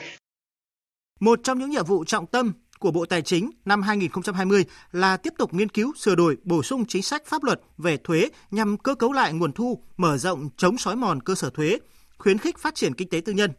Một 1.20 1.40
trong 1.44 1.60
những 1.60 1.70
nhiệm 1.70 1.86
vụ 1.86 2.04
trọng 2.04 2.26
tâm 2.26 2.54
của 2.82 2.92
Bộ 2.92 3.06
Tài 3.06 3.22
chính 3.22 3.52
năm 3.66 3.82
2020 3.82 4.66
là 4.92 5.18
tiếp 5.18 5.34
tục 5.38 5.54
nghiên 5.54 5.70
cứu 5.70 5.94
sửa 5.98 6.16
đổi 6.16 6.38
bổ 6.44 6.64
sung 6.64 6.86
chính 6.86 7.04
sách 7.04 7.26
pháp 7.26 7.44
luật 7.44 7.62
về 7.78 7.98
thuế 7.98 8.30
nhằm 8.52 8.78
cơ 8.78 8.96
cấu 8.96 9.12
lại 9.12 9.34
nguồn 9.34 9.54
thu, 9.54 9.84
mở 9.98 10.18
rộng 10.18 10.50
chống 10.58 10.78
sói 10.78 10.96
mòn 10.96 11.22
cơ 11.22 11.36
sở 11.36 11.50
thuế, 11.50 11.78
khuyến 12.18 12.38
khích 12.38 12.58
phát 12.58 12.76
triển 12.76 12.94
kinh 12.94 13.10
tế 13.10 13.22
tư 13.26 13.34
nhân. 13.34 13.52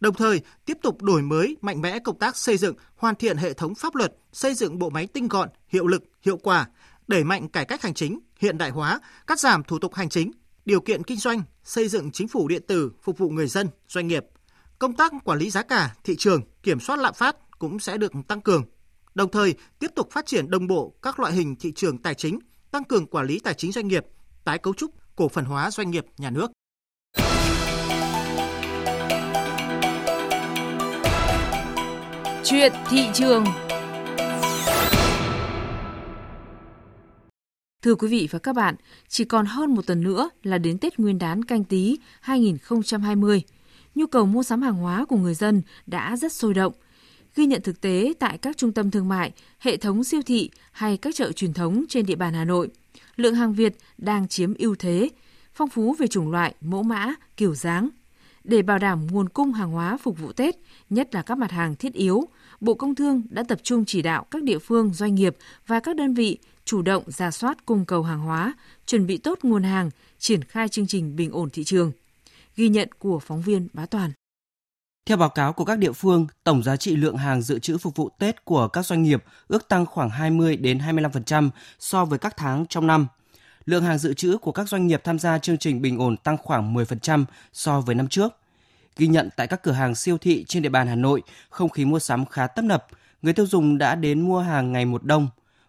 Đồng 0.00 0.14
thời, 0.14 0.40
tiếp 0.64 0.78
tục 0.82 1.02
đổi 1.02 1.22
mới 1.22 1.56
mạnh 1.60 1.80
mẽ 1.80 1.98
công 1.98 2.18
tác 2.18 2.36
xây 2.36 2.56
dựng, 2.56 2.74
hoàn 2.96 3.14
thiện 3.14 3.36
hệ 3.36 3.52
thống 3.52 3.74
pháp 3.74 3.94
luật, 3.94 4.14
xây 4.32 4.54
dựng 4.54 4.78
bộ 4.78 4.90
máy 4.90 5.06
tinh 5.06 5.28
gọn, 5.28 5.48
hiệu 5.68 5.86
lực, 5.86 6.02
hiệu 6.22 6.36
quả, 6.36 6.66
đẩy 7.06 7.24
mạnh 7.24 7.48
cải 7.48 7.64
cách 7.64 7.82
hành 7.82 7.94
chính, 7.94 8.18
hiện 8.38 8.58
đại 8.58 8.70
hóa, 8.70 9.00
cắt 9.26 9.40
giảm 9.40 9.64
thủ 9.64 9.78
tục 9.78 9.94
hành 9.94 10.08
chính, 10.08 10.32
điều 10.64 10.80
kiện 10.80 11.04
kinh 11.04 11.18
doanh, 11.18 11.42
xây 11.64 11.88
dựng 11.88 12.10
chính 12.10 12.28
phủ 12.28 12.48
điện 12.48 12.62
tử 12.68 12.92
phục 13.02 13.18
vụ 13.18 13.30
người 13.30 13.46
dân, 13.46 13.68
doanh 13.88 14.08
nghiệp. 14.08 14.24
Công 14.78 14.96
tác 14.96 15.12
quản 15.24 15.38
lý 15.38 15.50
giá 15.50 15.62
cả, 15.62 15.94
thị 16.04 16.16
trường, 16.16 16.42
kiểm 16.62 16.80
soát 16.80 16.98
lạm 16.98 17.14
phát, 17.14 17.36
cũng 17.64 17.78
sẽ 17.78 17.96
được 17.96 18.12
tăng 18.28 18.40
cường. 18.40 18.64
Đồng 19.14 19.30
thời, 19.30 19.54
tiếp 19.78 19.86
tục 19.94 20.08
phát 20.10 20.26
triển 20.26 20.50
đồng 20.50 20.66
bộ 20.66 20.94
các 21.02 21.20
loại 21.20 21.32
hình 21.32 21.56
thị 21.56 21.72
trường 21.76 21.98
tài 21.98 22.14
chính, 22.14 22.38
tăng 22.70 22.84
cường 22.84 23.06
quản 23.06 23.26
lý 23.26 23.38
tài 23.38 23.54
chính 23.54 23.72
doanh 23.72 23.88
nghiệp, 23.88 24.06
tái 24.44 24.58
cấu 24.58 24.74
trúc, 24.74 24.90
cổ 25.16 25.28
phần 25.28 25.44
hóa 25.44 25.70
doanh 25.70 25.90
nghiệp 25.90 26.06
nhà 26.18 26.30
nước. 26.30 26.50
Chuyện 32.44 32.72
thị 32.90 33.08
trường 33.14 33.44
Thưa 37.82 37.94
quý 37.94 38.08
vị 38.08 38.28
và 38.30 38.38
các 38.38 38.52
bạn, 38.56 38.74
chỉ 39.08 39.24
còn 39.24 39.46
hơn 39.46 39.74
một 39.74 39.86
tuần 39.86 40.02
nữa 40.02 40.30
là 40.42 40.58
đến 40.58 40.78
Tết 40.78 40.98
Nguyên 40.98 41.18
đán 41.18 41.44
canh 41.44 41.64
tí 41.64 41.98
2020. 42.20 43.42
Nhu 43.94 44.06
cầu 44.06 44.26
mua 44.26 44.42
sắm 44.42 44.62
hàng 44.62 44.74
hóa 44.74 45.04
của 45.04 45.16
người 45.16 45.34
dân 45.34 45.62
đã 45.86 46.16
rất 46.16 46.32
sôi 46.32 46.54
động 46.54 46.72
ghi 47.34 47.46
nhận 47.46 47.62
thực 47.62 47.80
tế 47.80 48.12
tại 48.18 48.38
các 48.38 48.56
trung 48.56 48.72
tâm 48.72 48.90
thương 48.90 49.08
mại, 49.08 49.32
hệ 49.58 49.76
thống 49.76 50.04
siêu 50.04 50.22
thị 50.26 50.50
hay 50.72 50.96
các 50.96 51.14
chợ 51.14 51.32
truyền 51.32 51.52
thống 51.52 51.84
trên 51.88 52.06
địa 52.06 52.14
bàn 52.14 52.34
Hà 52.34 52.44
Nội. 52.44 52.68
Lượng 53.16 53.34
hàng 53.34 53.54
Việt 53.54 53.76
đang 53.98 54.28
chiếm 54.28 54.54
ưu 54.54 54.74
thế, 54.74 55.08
phong 55.54 55.68
phú 55.68 55.96
về 55.98 56.06
chủng 56.06 56.30
loại, 56.30 56.54
mẫu 56.60 56.82
mã, 56.82 57.14
kiểu 57.36 57.54
dáng. 57.54 57.88
Để 58.44 58.62
bảo 58.62 58.78
đảm 58.78 59.06
nguồn 59.10 59.28
cung 59.28 59.52
hàng 59.52 59.70
hóa 59.70 59.96
phục 59.96 60.18
vụ 60.18 60.32
Tết, 60.32 60.54
nhất 60.90 61.14
là 61.14 61.22
các 61.22 61.38
mặt 61.38 61.50
hàng 61.50 61.76
thiết 61.76 61.92
yếu, 61.92 62.28
Bộ 62.60 62.74
Công 62.74 62.94
Thương 62.94 63.22
đã 63.30 63.42
tập 63.48 63.58
trung 63.62 63.84
chỉ 63.84 64.02
đạo 64.02 64.26
các 64.30 64.42
địa 64.42 64.58
phương, 64.58 64.92
doanh 64.92 65.14
nghiệp 65.14 65.36
và 65.66 65.80
các 65.80 65.96
đơn 65.96 66.14
vị 66.14 66.38
chủ 66.64 66.82
động 66.82 67.02
ra 67.06 67.30
soát 67.30 67.66
cung 67.66 67.84
cầu 67.84 68.02
hàng 68.02 68.20
hóa, 68.20 68.54
chuẩn 68.86 69.06
bị 69.06 69.18
tốt 69.18 69.38
nguồn 69.42 69.62
hàng, 69.62 69.90
triển 70.18 70.44
khai 70.44 70.68
chương 70.68 70.86
trình 70.86 71.16
bình 71.16 71.30
ổn 71.30 71.50
thị 71.50 71.64
trường. 71.64 71.92
Ghi 72.56 72.68
nhận 72.68 72.88
của 72.98 73.18
phóng 73.18 73.42
viên 73.42 73.68
Bá 73.72 73.86
Toàn. 73.86 74.10
Theo 75.06 75.16
báo 75.16 75.28
cáo 75.28 75.52
của 75.52 75.64
các 75.64 75.78
địa 75.78 75.92
phương, 75.92 76.26
tổng 76.44 76.62
giá 76.62 76.76
trị 76.76 76.96
lượng 76.96 77.16
hàng 77.16 77.42
dự 77.42 77.58
trữ 77.58 77.78
phục 77.78 77.96
vụ 77.96 78.08
Tết 78.18 78.44
của 78.44 78.68
các 78.68 78.86
doanh 78.86 79.02
nghiệp 79.02 79.24
ước 79.48 79.68
tăng 79.68 79.86
khoảng 79.86 80.10
20 80.10 80.56
đến 80.56 80.78
25% 80.78 81.50
so 81.78 82.04
với 82.04 82.18
các 82.18 82.36
tháng 82.36 82.66
trong 82.66 82.86
năm. 82.86 83.06
Lượng 83.66 83.84
hàng 83.84 83.98
dự 83.98 84.14
trữ 84.14 84.38
của 84.38 84.52
các 84.52 84.68
doanh 84.68 84.86
nghiệp 84.86 85.00
tham 85.04 85.18
gia 85.18 85.38
chương 85.38 85.58
trình 85.58 85.82
bình 85.82 85.98
ổn 85.98 86.16
tăng 86.16 86.36
khoảng 86.36 86.74
10% 86.74 87.24
so 87.52 87.80
với 87.80 87.94
năm 87.94 88.08
trước. 88.08 88.36
Ghi 88.96 89.06
nhận 89.06 89.28
tại 89.36 89.46
các 89.46 89.62
cửa 89.62 89.72
hàng 89.72 89.94
siêu 89.94 90.18
thị 90.18 90.44
trên 90.48 90.62
địa 90.62 90.68
bàn 90.68 90.86
Hà 90.86 90.94
Nội, 90.94 91.22
không 91.50 91.68
khí 91.68 91.84
mua 91.84 91.98
sắm 91.98 92.26
khá 92.26 92.46
tấp 92.46 92.62
nập, 92.62 92.86
người 93.22 93.32
tiêu 93.32 93.46
dùng 93.46 93.78
đã 93.78 93.94
đến 93.94 94.20
mua 94.20 94.40
hàng 94.40 94.72
ngày 94.72 94.84
một 94.84 95.04
đông. 95.04 95.28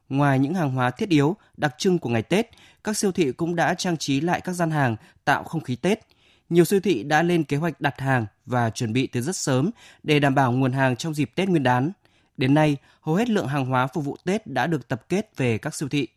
Ngoài 0.10 0.40
những 0.40 0.54
hàng 0.54 0.72
hóa 0.72 0.92
thiết 0.92 1.10
yếu 1.10 1.36
đặc 1.58 1.76
trưng 1.78 2.00
của 2.00 2.10
ngày 2.10 2.22
Tết, 2.22 2.50
các 2.84 2.98
siêu 2.98 3.12
thị 3.12 3.32
cũng 3.32 3.56
đã 3.56 3.74
trang 3.74 3.98
trí 3.98 4.22
lại 4.22 4.42
các 4.42 4.52
gian 4.52 4.72
hàng 4.72 4.96
tạo 5.26 5.44
không 5.44 5.62
khí 5.62 5.76
Tết– 5.76 6.00
nhiều 6.50 6.66
siêu 6.66 6.80
thị 6.80 7.04
đã 7.04 7.24
lên 7.24 7.44
kế 7.44 7.58
hoạch 7.58 7.82
đặt 7.82 8.00
hàng 8.00 8.26
và 8.46 8.70
chuẩn 8.70 8.94
bị 8.94 9.08
từ 9.08 9.22
rất 9.22 9.36
sớm 9.36 9.70
để 10.04 10.20
đảm 10.20 10.36
bảo 10.36 10.52
nguồn 10.52 10.72
hàng 10.72 10.96
trong 10.96 11.14
dịp 11.14 11.32
Tết 11.36 11.50
Nguyên 11.50 11.64
đán. 11.64 11.92
Đến 12.38 12.54
nay, 12.54 12.78
hầu 13.02 13.16
hết 13.16 13.30
lượng 13.30 13.48
hàng 13.48 13.66
hóa 13.66 13.88
phục 13.88 14.06
vụ 14.06 14.18
Tết 14.24 14.48
đã 14.48 14.68
được 14.68 14.88
tập 14.88 15.06
kết 15.10 15.38
về 15.38 15.58
các 15.58 15.76
siêu 15.76 15.90
thị. 15.90 16.08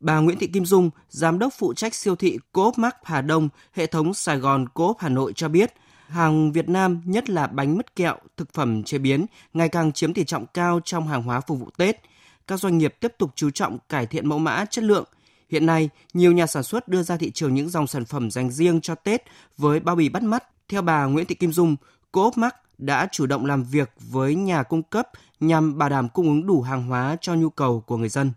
Bà 0.00 0.18
Nguyễn 0.18 0.38
Thị 0.38 0.46
Kim 0.46 0.66
Dung, 0.66 0.90
giám 1.08 1.38
đốc 1.38 1.52
phụ 1.58 1.74
trách 1.74 1.94
siêu 1.94 2.16
thị 2.16 2.38
Coop 2.52 2.78
Mart 2.78 2.94
Hà 3.04 3.20
Đông, 3.20 3.48
hệ 3.72 3.86
thống 3.86 4.14
Sài 4.14 4.38
Gòn 4.38 4.68
Coop 4.68 4.96
Hà 4.98 5.08
Nội 5.08 5.32
cho 5.36 5.48
biết, 5.48 5.74
hàng 6.08 6.52
Việt 6.52 6.68
Nam, 6.68 7.02
nhất 7.04 7.30
là 7.30 7.46
bánh 7.46 7.76
mứt 7.76 7.96
kẹo, 7.96 8.16
thực 8.36 8.52
phẩm 8.52 8.82
chế 8.82 8.98
biến, 8.98 9.26
ngày 9.54 9.68
càng 9.68 9.92
chiếm 9.92 10.14
tỷ 10.14 10.24
trọng 10.24 10.46
cao 10.46 10.80
trong 10.84 11.08
hàng 11.08 11.22
hóa 11.22 11.40
phục 11.40 11.58
vụ 11.58 11.70
Tết. 11.76 12.00
Các 12.46 12.60
doanh 12.60 12.78
nghiệp 12.78 12.94
tiếp 13.00 13.14
tục 13.18 13.32
chú 13.34 13.50
trọng 13.50 13.78
cải 13.88 14.06
thiện 14.06 14.28
mẫu 14.28 14.38
mã, 14.38 14.64
chất 14.70 14.84
lượng. 14.84 15.04
Hiện 15.50 15.66
nay, 15.66 15.90
nhiều 16.14 16.32
nhà 16.32 16.46
sản 16.46 16.62
xuất 16.62 16.88
đưa 16.88 17.02
ra 17.02 17.16
thị 17.16 17.30
trường 17.30 17.54
những 17.54 17.68
dòng 17.68 17.86
sản 17.86 18.04
phẩm 18.04 18.30
dành 18.30 18.50
riêng 18.50 18.80
cho 18.80 18.94
Tết 18.94 19.22
với 19.56 19.80
bao 19.80 19.96
bì 19.96 20.08
bắt 20.08 20.22
mắt. 20.22 20.44
Theo 20.74 20.82
bà 20.82 21.04
Nguyễn 21.04 21.26
Thị 21.26 21.34
Kim 21.34 21.52
Dung, 21.52 21.76
Coop 22.12 22.38
Mark 22.38 22.54
đã 22.78 23.08
chủ 23.12 23.26
động 23.26 23.46
làm 23.46 23.64
việc 23.64 23.90
với 24.10 24.34
nhà 24.34 24.62
cung 24.62 24.82
cấp 24.82 25.08
nhằm 25.40 25.78
bảo 25.78 25.88
đảm 25.88 26.08
cung 26.08 26.26
ứng 26.26 26.46
đủ 26.46 26.62
hàng 26.62 26.86
hóa 26.86 27.16
cho 27.20 27.34
nhu 27.34 27.50
cầu 27.50 27.80
của 27.86 27.96
người 27.96 28.08
dân. 28.08 28.32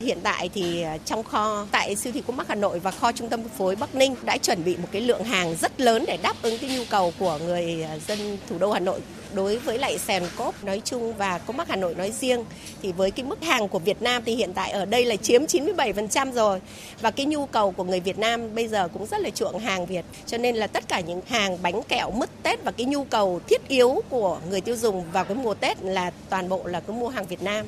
Hiện 0.00 0.18
tại 0.22 0.50
thì 0.54 0.82
à, 0.82 0.98
trong 0.98 1.22
kho 1.22 1.66
tại 1.70 1.96
siêu 1.96 2.12
thị 2.12 2.20
Coop 2.20 2.36
mắc 2.36 2.48
Hà 2.48 2.54
Nội 2.54 2.78
và 2.78 2.90
kho 2.90 3.12
trung 3.12 3.28
tâm 3.28 3.42
phân 3.42 3.52
phối 3.58 3.76
Bắc 3.76 3.94
Ninh 3.94 4.14
đã 4.24 4.38
chuẩn 4.38 4.64
bị 4.64 4.76
một 4.76 4.88
cái 4.92 5.02
lượng 5.02 5.24
hàng 5.24 5.56
rất 5.56 5.80
lớn 5.80 6.04
để 6.06 6.18
đáp 6.22 6.34
ứng 6.42 6.58
cái 6.58 6.78
nhu 6.78 6.84
cầu 6.90 7.12
của 7.18 7.38
người 7.38 7.82
à, 7.82 7.98
dân 7.98 8.38
thủ 8.48 8.58
đô 8.58 8.72
Hà 8.72 8.80
Nội 8.80 9.00
đối 9.36 9.58
với 9.58 9.78
lại 9.78 9.98
sèn 9.98 10.22
cốp 10.36 10.64
nói 10.64 10.82
chung 10.84 11.14
và 11.14 11.38
Coop 11.38 11.56
mắc 11.56 11.68
Hà 11.68 11.76
Nội 11.76 11.94
nói 11.94 12.10
riêng 12.10 12.44
thì 12.82 12.92
với 12.92 13.10
cái 13.10 13.26
mức 13.26 13.42
hàng 13.42 13.68
của 13.68 13.78
Việt 13.78 14.02
Nam 14.02 14.22
thì 14.26 14.34
hiện 14.34 14.52
tại 14.54 14.70
ở 14.70 14.84
đây 14.84 15.04
là 15.04 15.16
chiếm 15.16 15.44
97% 15.44 16.32
rồi 16.32 16.60
và 17.00 17.10
cái 17.10 17.26
nhu 17.26 17.46
cầu 17.46 17.72
của 17.72 17.84
người 17.84 18.00
Việt 18.00 18.18
Nam 18.18 18.54
bây 18.54 18.68
giờ 18.68 18.88
cũng 18.88 19.06
rất 19.06 19.20
là 19.20 19.30
chuộng 19.30 19.58
hàng 19.58 19.86
Việt 19.86 20.04
cho 20.26 20.38
nên 20.38 20.56
là 20.56 20.66
tất 20.66 20.88
cả 20.88 21.00
những 21.00 21.20
hàng 21.26 21.62
bánh 21.62 21.82
kẹo 21.82 22.10
mứt 22.10 22.30
Tết 22.42 22.64
và 22.64 22.72
cái 22.72 22.86
nhu 22.86 23.04
cầu 23.04 23.40
thiết 23.48 23.68
yếu 23.68 24.02
của 24.08 24.40
người 24.50 24.60
tiêu 24.60 24.76
dùng 24.76 25.04
vào 25.12 25.24
cái 25.24 25.34
mùa 25.34 25.54
Tết 25.54 25.82
là 25.82 26.10
toàn 26.30 26.48
bộ 26.48 26.64
là 26.64 26.80
cứ 26.80 26.92
mua 26.92 27.08
hàng 27.08 27.26
Việt 27.26 27.42
Nam. 27.42 27.66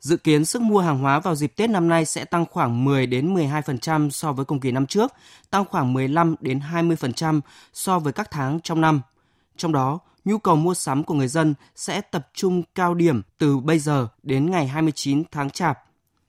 Dự 0.00 0.16
kiến 0.16 0.44
sức 0.44 0.62
mua 0.62 0.80
hàng 0.80 0.98
hóa 0.98 1.20
vào 1.20 1.34
dịp 1.34 1.52
Tết 1.56 1.70
năm 1.70 1.88
nay 1.88 2.04
sẽ 2.04 2.24
tăng 2.24 2.44
khoảng 2.50 2.84
10 2.84 3.06
đến 3.06 3.34
12% 3.34 4.10
so 4.10 4.32
với 4.32 4.44
cùng 4.44 4.60
kỳ 4.60 4.72
năm 4.72 4.86
trước, 4.86 5.12
tăng 5.50 5.64
khoảng 5.64 5.92
15 5.92 6.34
đến 6.40 6.60
20% 6.72 7.40
so 7.72 7.98
với 7.98 8.12
các 8.12 8.30
tháng 8.30 8.60
trong 8.60 8.80
năm. 8.80 9.00
Trong 9.56 9.72
đó, 9.72 9.98
nhu 10.24 10.38
cầu 10.38 10.56
mua 10.56 10.74
sắm 10.74 11.04
của 11.04 11.14
người 11.14 11.28
dân 11.28 11.54
sẽ 11.76 12.00
tập 12.00 12.28
trung 12.34 12.62
cao 12.74 12.94
điểm 12.94 13.22
từ 13.38 13.58
bây 13.58 13.78
giờ 13.78 14.08
đến 14.22 14.50
ngày 14.50 14.66
29 14.66 15.22
tháng 15.32 15.50
Chạp. 15.50 15.78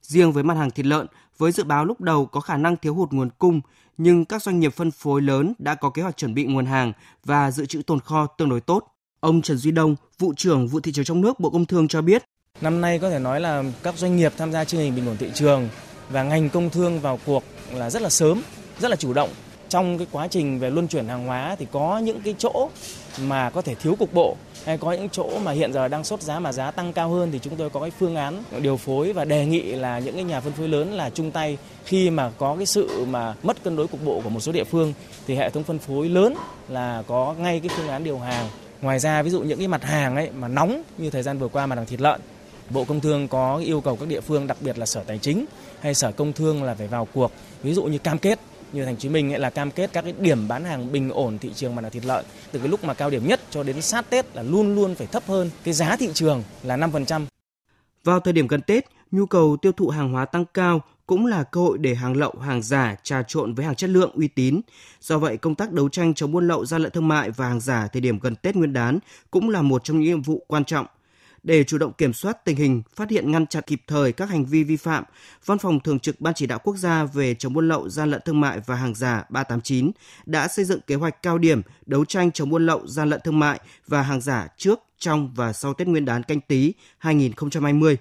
Riêng 0.02 0.32
với 0.32 0.44
mặt 0.44 0.58
hàng 0.58 0.72
thịt 0.72 0.86
lợn, 0.86 1.08
với 1.38 1.52
dự 1.52 1.64
báo 1.64 1.86
lúc 1.86 2.02
đầu 2.02 2.26
có 2.26 2.40
khả 2.40 2.58
năng 2.58 2.78
thiếu 2.78 2.94
hụt 2.94 3.12
nguồn 3.12 3.30
cung, 3.38 3.62
nhưng 3.98 4.26
các 4.26 4.44
doanh 4.44 4.60
nghiệp 4.60 4.74
phân 4.74 4.92
phối 4.92 5.22
lớn 5.22 5.54
đã 5.60 5.76
có 5.76 5.90
kế 5.90 6.02
hoạch 6.02 6.18
chuẩn 6.18 6.34
bị 6.34 6.46
nguồn 6.46 6.66
hàng 6.66 6.94
và 7.26 7.52
dự 7.52 7.66
trữ 7.66 7.82
tồn 7.82 8.00
kho 8.00 8.28
tương 8.28 8.50
đối 8.50 8.62
tốt. 8.62 8.88
Ông 9.20 9.42
Trần 9.42 9.58
Duy 9.58 9.72
Đông, 9.72 9.96
vụ 10.20 10.34
trưởng 10.38 10.68
vụ 10.68 10.80
thị 10.80 10.92
trường 10.92 11.06
trong 11.06 11.22
nước 11.22 11.40
Bộ 11.40 11.50
Công 11.50 11.66
Thương 11.66 11.88
cho 11.88 12.02
biết, 12.02 12.24
Năm 12.62 12.82
nay 12.82 13.00
có 13.00 13.10
thể 13.10 13.20
nói 13.20 13.40
là 13.40 13.64
các 13.84 13.98
doanh 13.98 14.18
nghiệp 14.18 14.34
tham 14.38 14.52
gia 14.52 14.64
chương 14.64 14.82
trình 14.82 14.96
bình 14.96 15.08
ổn 15.08 15.18
thị 15.18 15.32
trường 15.34 15.70
và 16.10 16.24
ngành 16.24 16.50
công 16.50 16.70
thương 16.70 17.00
vào 17.00 17.20
cuộc 17.26 17.44
là 17.74 17.90
rất 17.90 18.02
là 18.02 18.10
sớm, 18.10 18.42
rất 18.80 18.90
là 18.90 18.96
chủ 18.96 19.14
động. 19.14 19.30
Trong 19.70 19.98
cái 19.98 20.08
quá 20.12 20.28
trình 20.28 20.60
về 20.60 20.70
luân 20.70 20.88
chuyển 20.88 21.08
hàng 21.08 21.26
hóa 21.26 21.56
thì 21.60 21.68
có 21.72 21.98
những 21.98 22.22
cái 22.22 22.36
chỗ 22.38 22.70
mà 23.20 23.50
có 23.50 23.62
thể 23.62 23.76
thiếu 23.76 23.96
cục 24.00 24.14
bộ 24.14 24.36
hay 24.66 24.78
có 24.78 24.92
những 24.92 25.10
chỗ 25.10 25.40
mà 25.40 25.52
hiện 25.52 25.74
giờ 25.74 25.88
đang 25.88 26.04
sốt 26.04 26.22
giá 26.22 26.40
mà 26.40 26.52
giá 26.52 26.72
tăng 26.72 26.94
cao 26.94 27.10
hơn 27.10 27.32
thì 27.32 27.40
chúng 27.40 27.56
tôi 27.56 27.70
có 27.70 27.80
cái 27.80 27.92
phương 27.92 28.16
án 28.16 28.44
điều 28.62 28.78
phối 28.78 29.14
và 29.14 29.26
đề 29.26 29.46
nghị 29.46 29.62
là 29.62 30.00
những 30.00 30.16
cái 30.16 30.24
nhà 30.24 30.40
phân 30.40 30.54
phối 30.54 30.68
lớn 30.68 30.94
là 30.94 31.10
chung 31.10 31.32
tay 31.32 31.58
khi 31.86 32.10
mà 32.10 32.32
có 32.38 32.56
cái 32.56 32.66
sự 32.66 33.06
mà 33.06 33.34
mất 33.44 33.64
cân 33.64 33.76
đối 33.76 33.88
cục 33.88 34.06
bộ 34.06 34.22
của 34.24 34.30
một 34.30 34.40
số 34.40 34.52
địa 34.52 34.64
phương 34.64 34.94
thì 35.28 35.36
hệ 35.36 35.50
thống 35.50 35.64
phân 35.64 35.80
phối 35.80 36.10
lớn 36.10 36.36
là 36.70 37.04
có 37.08 37.36
ngay 37.40 37.60
cái 37.60 37.70
phương 37.78 37.88
án 37.88 38.04
điều 38.04 38.20
hàng. 38.20 38.48
Ngoài 38.82 39.00
ra 39.00 39.22
ví 39.22 39.30
dụ 39.30 39.42
những 39.42 39.58
cái 39.58 39.68
mặt 39.68 39.84
hàng 39.84 40.16
ấy 40.16 40.30
mà 40.36 40.48
nóng 40.48 40.82
như 40.98 41.10
thời 41.10 41.24
gian 41.24 41.38
vừa 41.38 41.48
qua 41.48 41.66
mà 41.66 41.76
hàng 41.76 41.86
thịt 41.86 42.02
lợn 42.02 42.22
Bộ 42.74 42.84
Công 42.84 43.00
Thương 43.00 43.28
có 43.28 43.58
yêu 43.58 43.82
cầu 43.82 43.96
các 43.96 44.10
địa 44.10 44.22
phương 44.22 44.48
đặc 44.48 44.58
biệt 44.62 44.78
là 44.78 44.86
Sở 44.86 45.04
Tài 45.04 45.18
chính 45.18 45.46
hay 45.80 45.94
Sở 45.94 46.12
Công 46.12 46.34
Thương 46.34 46.64
là 46.64 46.76
phải 46.76 46.88
vào 46.88 47.08
cuộc, 47.14 47.32
ví 47.64 47.74
dụ 47.74 47.84
như 47.84 47.98
cam 47.98 48.18
kết 48.18 48.40
như 48.74 48.86
thành 48.86 48.96
phố 48.96 48.98
Hồ 48.98 49.00
Chí 49.00 49.10
Minh 49.10 49.34
ấy 49.34 49.40
là 49.40 49.50
cam 49.50 49.72
kết 49.72 49.90
các 49.94 50.02
cái 50.02 50.14
điểm 50.20 50.48
bán 50.48 50.64
hàng 50.64 50.92
bình 50.92 51.10
ổn 51.10 51.38
thị 51.38 51.52
trường 51.56 51.76
mặt 51.76 51.82
hàng 51.82 51.92
thịt 51.92 52.06
lợn 52.06 52.26
từ 52.52 52.60
cái 52.60 52.68
lúc 52.68 52.84
mà 52.84 52.94
cao 52.94 53.10
điểm 53.10 53.28
nhất 53.28 53.42
cho 53.50 53.64
đến 53.64 53.82
sát 53.82 54.10
Tết 54.10 54.36
là 54.36 54.44
luôn 54.44 54.76
luôn 54.76 54.96
phải 54.96 55.08
thấp 55.08 55.24
hơn 55.28 55.50
cái 55.64 55.74
giá 55.74 55.96
thị 55.96 56.10
trường 56.14 56.44
là 56.64 56.78
5%. 56.78 57.26
Vào 58.04 58.20
thời 58.20 58.34
điểm 58.34 58.48
gần 58.48 58.62
Tết, 58.62 58.86
nhu 59.12 59.26
cầu 59.26 59.58
tiêu 59.62 59.72
thụ 59.72 59.90
hàng 59.90 60.12
hóa 60.12 60.26
tăng 60.26 60.46
cao 60.54 60.82
cũng 61.06 61.26
là 61.26 61.44
cơ 61.44 61.62
hội 61.62 61.78
để 61.78 61.96
hàng 61.96 62.18
lậu, 62.18 62.34
hàng 62.42 62.62
giả 62.62 62.96
trà 63.04 63.24
trộn 63.24 63.54
với 63.54 63.66
hàng 63.66 63.76
chất 63.76 63.90
lượng 63.90 64.12
uy 64.14 64.28
tín. 64.28 64.62
Do 65.02 65.18
vậy, 65.18 65.38
công 65.38 65.56
tác 65.56 65.72
đấu 65.72 65.90
tranh 65.90 66.14
chống 66.14 66.32
buôn 66.32 66.48
lậu, 66.48 66.66
gian 66.66 66.82
lận 66.82 66.92
thương 66.92 67.08
mại 67.08 67.32
và 67.32 67.48
hàng 67.48 67.60
giả 67.60 67.88
thời 67.94 68.02
điểm 68.02 68.20
gần 68.20 68.36
Tết 68.36 68.56
Nguyên 68.56 68.74
đán 68.74 69.00
cũng 69.32 69.50
là 69.50 69.62
một 69.62 69.84
trong 69.84 70.00
những 70.00 70.10
nhiệm 70.10 70.22
vụ 70.22 70.46
quan 70.48 70.66
trọng– 70.66 70.86
để 71.44 71.64
chủ 71.64 71.78
động 71.78 71.94
kiểm 71.94 72.14
soát 72.14 72.46
tình 72.46 72.56
hình, 72.56 72.82
phát 72.96 73.10
hiện 73.10 73.32
ngăn 73.32 73.48
chặn 73.48 73.64
kịp 73.68 73.82
thời 73.88 74.12
các 74.12 74.30
hành 74.30 74.46
vi 74.46 74.64
vi 74.64 74.78
phạm, 74.78 75.04
Văn 75.46 75.58
phòng 75.58 75.80
Thường 75.80 76.00
trực 76.00 76.22
Ban 76.22 76.34
Chỉ 76.34 76.46
đạo 76.46 76.60
Quốc 76.64 76.78
gia 76.78 77.04
về 77.04 77.34
chống 77.34 77.54
buôn 77.54 77.68
lậu, 77.68 77.90
gian 77.90 78.12
lận 78.12 78.22
thương 78.26 78.40
mại 78.40 78.60
và 78.66 78.76
hàng 78.76 78.96
giả 78.96 79.24
389 79.30 79.92
đã 80.26 80.48
xây 80.48 80.66
dựng 80.66 80.80
kế 80.88 80.96
hoạch 80.96 81.24
cao 81.24 81.38
điểm 81.38 81.62
đấu 81.86 82.06
tranh 82.06 82.32
chống 82.32 82.50
buôn 82.50 82.66
lậu, 82.66 82.88
gian 82.88 83.10
lận 83.10 83.22
thương 83.24 83.40
mại 83.40 83.60
và 83.88 84.02
hàng 84.02 84.22
giả 84.22 84.48
trước, 84.58 84.80
trong 85.00 85.34
và 85.36 85.54
sau 85.54 85.74
Tết 85.74 85.88
Nguyên 85.88 86.06
đán 86.06 86.24
canh 86.24 86.42
tí 86.42 86.74
2020. 86.98 87.98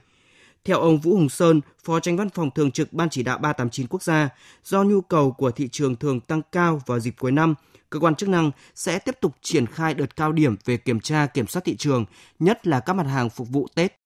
Theo 0.65 0.81
ông 0.81 0.99
Vũ 0.99 1.15
Hùng 1.15 1.29
Sơn, 1.29 1.61
Phó 1.85 2.01
Tránh 2.01 2.17
Văn 2.17 2.29
phòng 2.31 2.51
Thường 2.55 2.71
trực 2.71 2.93
Ban 2.93 3.11
Chỉ 3.11 3.23
đạo 3.23 3.39
389 3.39 3.87
quốc 3.87 4.03
gia, 4.03 4.29
do 4.65 4.83
nhu 4.83 5.01
cầu 5.01 5.33
của 5.33 5.51
thị 5.51 5.69
trường 5.73 5.97
thường 5.97 6.21
tăng 6.21 6.43
cao 6.53 6.83
vào 6.87 7.01
dịp 7.01 7.15
cuối 7.19 7.33
năm– 7.33 7.55
cơ 7.91 7.99
quan 7.99 8.15
chức 8.15 8.29
năng 8.29 8.51
sẽ 8.75 8.99
tiếp 8.99 9.21
tục 9.21 9.33
triển 9.43 9.67
khai 9.67 9.95
đợt 9.95 10.17
cao 10.17 10.33
điểm 10.33 10.57
về 10.65 10.77
kiểm 10.77 11.01
tra 11.01 11.27
kiểm 11.27 11.47
soát 11.47 11.63
thị 11.65 11.77
trường, 11.77 12.05
nhất 12.39 12.67
là 12.67 12.81
các 12.81 12.93
mặt 12.93 13.07
hàng 13.07 13.31
phục 13.31 13.49
vụ 13.49 13.67
Tết. 13.75 13.97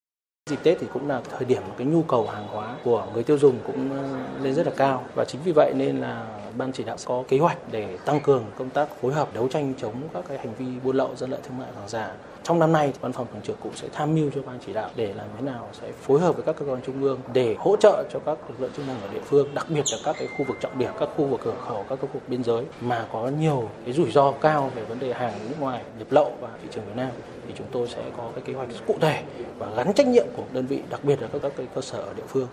Dịp 0.50 0.58
Tết 0.62 0.78
thì 0.80 0.86
cũng 0.92 1.08
là 1.08 1.22
thời 1.30 1.44
điểm 1.44 1.62
cái 1.78 1.86
nhu 1.86 2.02
cầu 2.02 2.28
hàng 2.28 2.46
hóa 2.46 2.76
của 2.84 3.06
người 3.14 3.22
tiêu 3.22 3.38
dùng 3.38 3.58
cũng 3.66 3.92
ờ, 3.92 4.18
lên 4.42 4.54
rất 4.54 4.66
là 4.66 4.72
cao 4.76 5.06
và 5.14 5.24
chính 5.24 5.40
vì 5.44 5.52
vậy 5.52 5.72
nên 5.76 5.96
là 5.96 6.40
ban 6.56 6.72
chỉ 6.72 6.84
đạo 6.84 6.96
có 7.04 7.24
kế 7.28 7.38
hoạch 7.38 7.58
để 7.70 7.98
tăng 8.04 8.20
cường 8.20 8.44
công 8.58 8.70
tác 8.70 8.88
phối 9.00 9.12
hợp 9.12 9.34
đấu 9.34 9.48
tranh 9.48 9.74
chống 9.80 10.08
các 10.14 10.24
cái 10.28 10.38
hành 10.38 10.54
vi 10.54 10.66
buôn 10.84 10.96
lậu, 10.96 11.16
gian 11.16 11.30
lận 11.30 11.40
thương 11.42 11.58
mại 11.58 11.68
hàng 11.74 11.88
giả 11.88 12.12
trong 12.44 12.58
năm 12.58 12.72
nay, 12.72 12.92
Văn 13.00 13.12
phòng 13.12 13.26
Thường 13.32 13.42
trực 13.42 13.56
cũng 13.60 13.76
sẽ 13.76 13.88
tham 13.92 14.14
mưu 14.14 14.30
cho 14.34 14.42
Ban 14.42 14.58
chỉ 14.66 14.72
đạo 14.72 14.90
để 14.96 15.14
làm 15.14 15.26
thế 15.36 15.42
nào 15.42 15.68
sẽ 15.80 15.92
phối 15.92 16.20
hợp 16.20 16.36
với 16.36 16.44
các 16.44 16.56
cơ 16.58 16.66
quan 16.66 16.80
trung 16.86 17.02
ương 17.02 17.20
để 17.32 17.56
hỗ 17.58 17.76
trợ 17.76 18.04
cho 18.12 18.18
các 18.26 18.38
lực 18.48 18.60
lượng 18.60 18.70
chức 18.76 18.86
năng 18.88 19.00
ở 19.00 19.08
địa 19.12 19.20
phương, 19.24 19.54
đặc 19.54 19.66
biệt 19.68 19.84
là 19.92 19.98
các 20.04 20.16
cái 20.18 20.28
khu 20.38 20.44
vực 20.44 20.56
trọng 20.60 20.78
điểm, 20.78 20.90
các 21.00 21.08
khu 21.16 21.26
vực 21.26 21.40
cửa 21.44 21.54
khẩu, 21.66 21.84
các 21.88 21.98
khu 22.00 22.08
vực 22.12 22.22
biên 22.28 22.44
giới 22.44 22.64
mà 22.80 23.06
có 23.12 23.30
nhiều 23.40 23.68
cái 23.84 23.94
rủi 23.94 24.10
ro 24.10 24.30
cao 24.30 24.70
về 24.74 24.84
vấn 24.84 24.98
đề 24.98 25.12
hàng 25.12 25.32
nước 25.48 25.56
ngoài 25.60 25.82
nhập 25.98 26.06
lậu 26.10 26.32
vào 26.40 26.50
thị 26.62 26.68
trường 26.70 26.84
Việt 26.86 26.96
Nam 26.96 27.10
thì 27.46 27.54
chúng 27.58 27.66
tôi 27.72 27.88
sẽ 27.88 28.02
có 28.16 28.30
cái 28.34 28.44
kế 28.44 28.52
hoạch 28.52 28.68
cụ 28.86 28.94
thể 29.00 29.22
và 29.58 29.66
gắn 29.76 29.94
trách 29.94 30.06
nhiệm 30.06 30.26
của 30.36 30.44
đơn 30.52 30.66
vị, 30.66 30.82
đặc 30.90 31.04
biệt 31.04 31.22
là 31.22 31.28
các, 31.32 31.38
các 31.42 31.52
cái 31.56 31.66
cơ 31.74 31.80
sở 31.80 31.98
ở 31.98 32.14
địa 32.14 32.26
phương. 32.28 32.48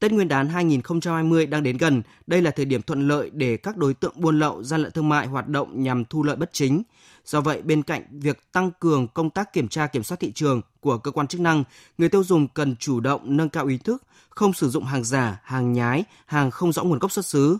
Tết 0.00 0.12
Nguyên 0.12 0.28
đán 0.28 0.48
2020 0.48 1.46
đang 1.46 1.62
đến 1.62 1.76
gần, 1.76 2.02
đây 2.26 2.42
là 2.42 2.50
thời 2.50 2.64
điểm 2.64 2.82
thuận 2.82 3.08
lợi 3.08 3.30
để 3.30 3.56
các 3.56 3.76
đối 3.76 3.94
tượng 3.94 4.12
buôn 4.16 4.38
lậu, 4.38 4.62
gian 4.62 4.82
lận 4.82 4.92
thương 4.92 5.08
mại 5.08 5.26
hoạt 5.26 5.48
động 5.48 5.82
nhằm 5.82 6.04
thu 6.04 6.22
lợi 6.22 6.36
bất 6.36 6.50
chính. 6.52 6.82
Do 7.24 7.40
vậy, 7.40 7.62
bên 7.62 7.82
cạnh 7.82 8.02
việc 8.10 8.52
tăng 8.52 8.70
cường 8.80 9.08
công 9.08 9.30
tác 9.30 9.52
kiểm 9.52 9.68
tra 9.68 9.86
kiểm 9.86 10.02
soát 10.02 10.20
thị 10.20 10.32
trường 10.32 10.60
của 10.80 10.98
cơ 10.98 11.10
quan 11.10 11.26
chức 11.26 11.40
năng, 11.40 11.64
người 11.98 12.08
tiêu 12.08 12.24
dùng 12.24 12.48
cần 12.48 12.76
chủ 12.76 13.00
động 13.00 13.36
nâng 13.36 13.48
cao 13.48 13.66
ý 13.66 13.78
thức, 13.78 14.02
không 14.30 14.52
sử 14.52 14.68
dụng 14.68 14.84
hàng 14.84 15.04
giả, 15.04 15.40
hàng 15.44 15.72
nhái, 15.72 16.04
hàng 16.26 16.50
không 16.50 16.72
rõ 16.72 16.84
nguồn 16.84 16.98
gốc 16.98 17.12
xuất 17.12 17.26
xứ. 17.26 17.58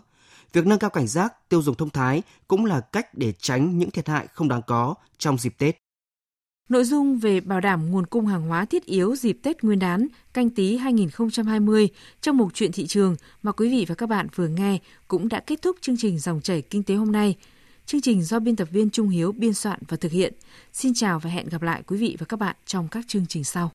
Việc 0.53 0.67
nâng 0.67 0.79
cao 0.79 0.89
cảnh 0.89 1.07
giác, 1.07 1.49
tiêu 1.49 1.61
dùng 1.61 1.75
thông 1.75 1.89
thái 1.89 2.21
cũng 2.47 2.65
là 2.65 2.79
cách 2.81 3.13
để 3.13 3.33
tránh 3.39 3.77
những 3.77 3.91
thiệt 3.91 4.07
hại 4.07 4.27
không 4.27 4.47
đáng 4.47 4.61
có 4.67 4.95
trong 5.17 5.37
dịp 5.37 5.53
Tết. 5.57 5.88
Nội 6.69 6.83
dung 6.83 7.17
về 7.17 7.39
bảo 7.39 7.61
đảm 7.61 7.91
nguồn 7.91 8.05
cung 8.05 8.25
hàng 8.25 8.41
hóa 8.41 8.65
thiết 8.65 8.85
yếu 8.85 9.15
dịp 9.15 9.39
Tết 9.43 9.63
Nguyên 9.63 9.79
đán, 9.79 10.07
canh 10.33 10.49
tí 10.49 10.77
2020 10.77 11.89
trong 12.21 12.37
mục 12.37 12.49
chuyện 12.53 12.71
thị 12.71 12.87
trường 12.87 13.15
mà 13.43 13.51
quý 13.51 13.69
vị 13.71 13.85
và 13.89 13.95
các 13.95 14.09
bạn 14.09 14.27
vừa 14.35 14.47
nghe 14.47 14.79
cũng 15.07 15.29
đã 15.29 15.39
kết 15.39 15.61
thúc 15.61 15.77
chương 15.81 15.97
trình 15.97 16.19
dòng 16.19 16.41
chảy 16.41 16.61
kinh 16.61 16.83
tế 16.83 16.95
hôm 16.95 17.11
nay. 17.11 17.35
Chương 17.85 18.01
trình 18.01 18.23
do 18.23 18.39
biên 18.39 18.55
tập 18.55 18.67
viên 18.71 18.89
Trung 18.89 19.09
Hiếu 19.09 19.31
biên 19.31 19.53
soạn 19.53 19.79
và 19.87 19.97
thực 19.97 20.11
hiện. 20.11 20.33
Xin 20.73 20.93
chào 20.93 21.19
và 21.19 21.29
hẹn 21.29 21.49
gặp 21.49 21.61
lại 21.61 21.83
quý 21.87 21.97
vị 21.97 22.15
và 22.19 22.25
các 22.25 22.39
bạn 22.39 22.55
trong 22.65 22.87
các 22.87 23.05
chương 23.07 23.25
trình 23.25 23.43
sau. 23.43 23.71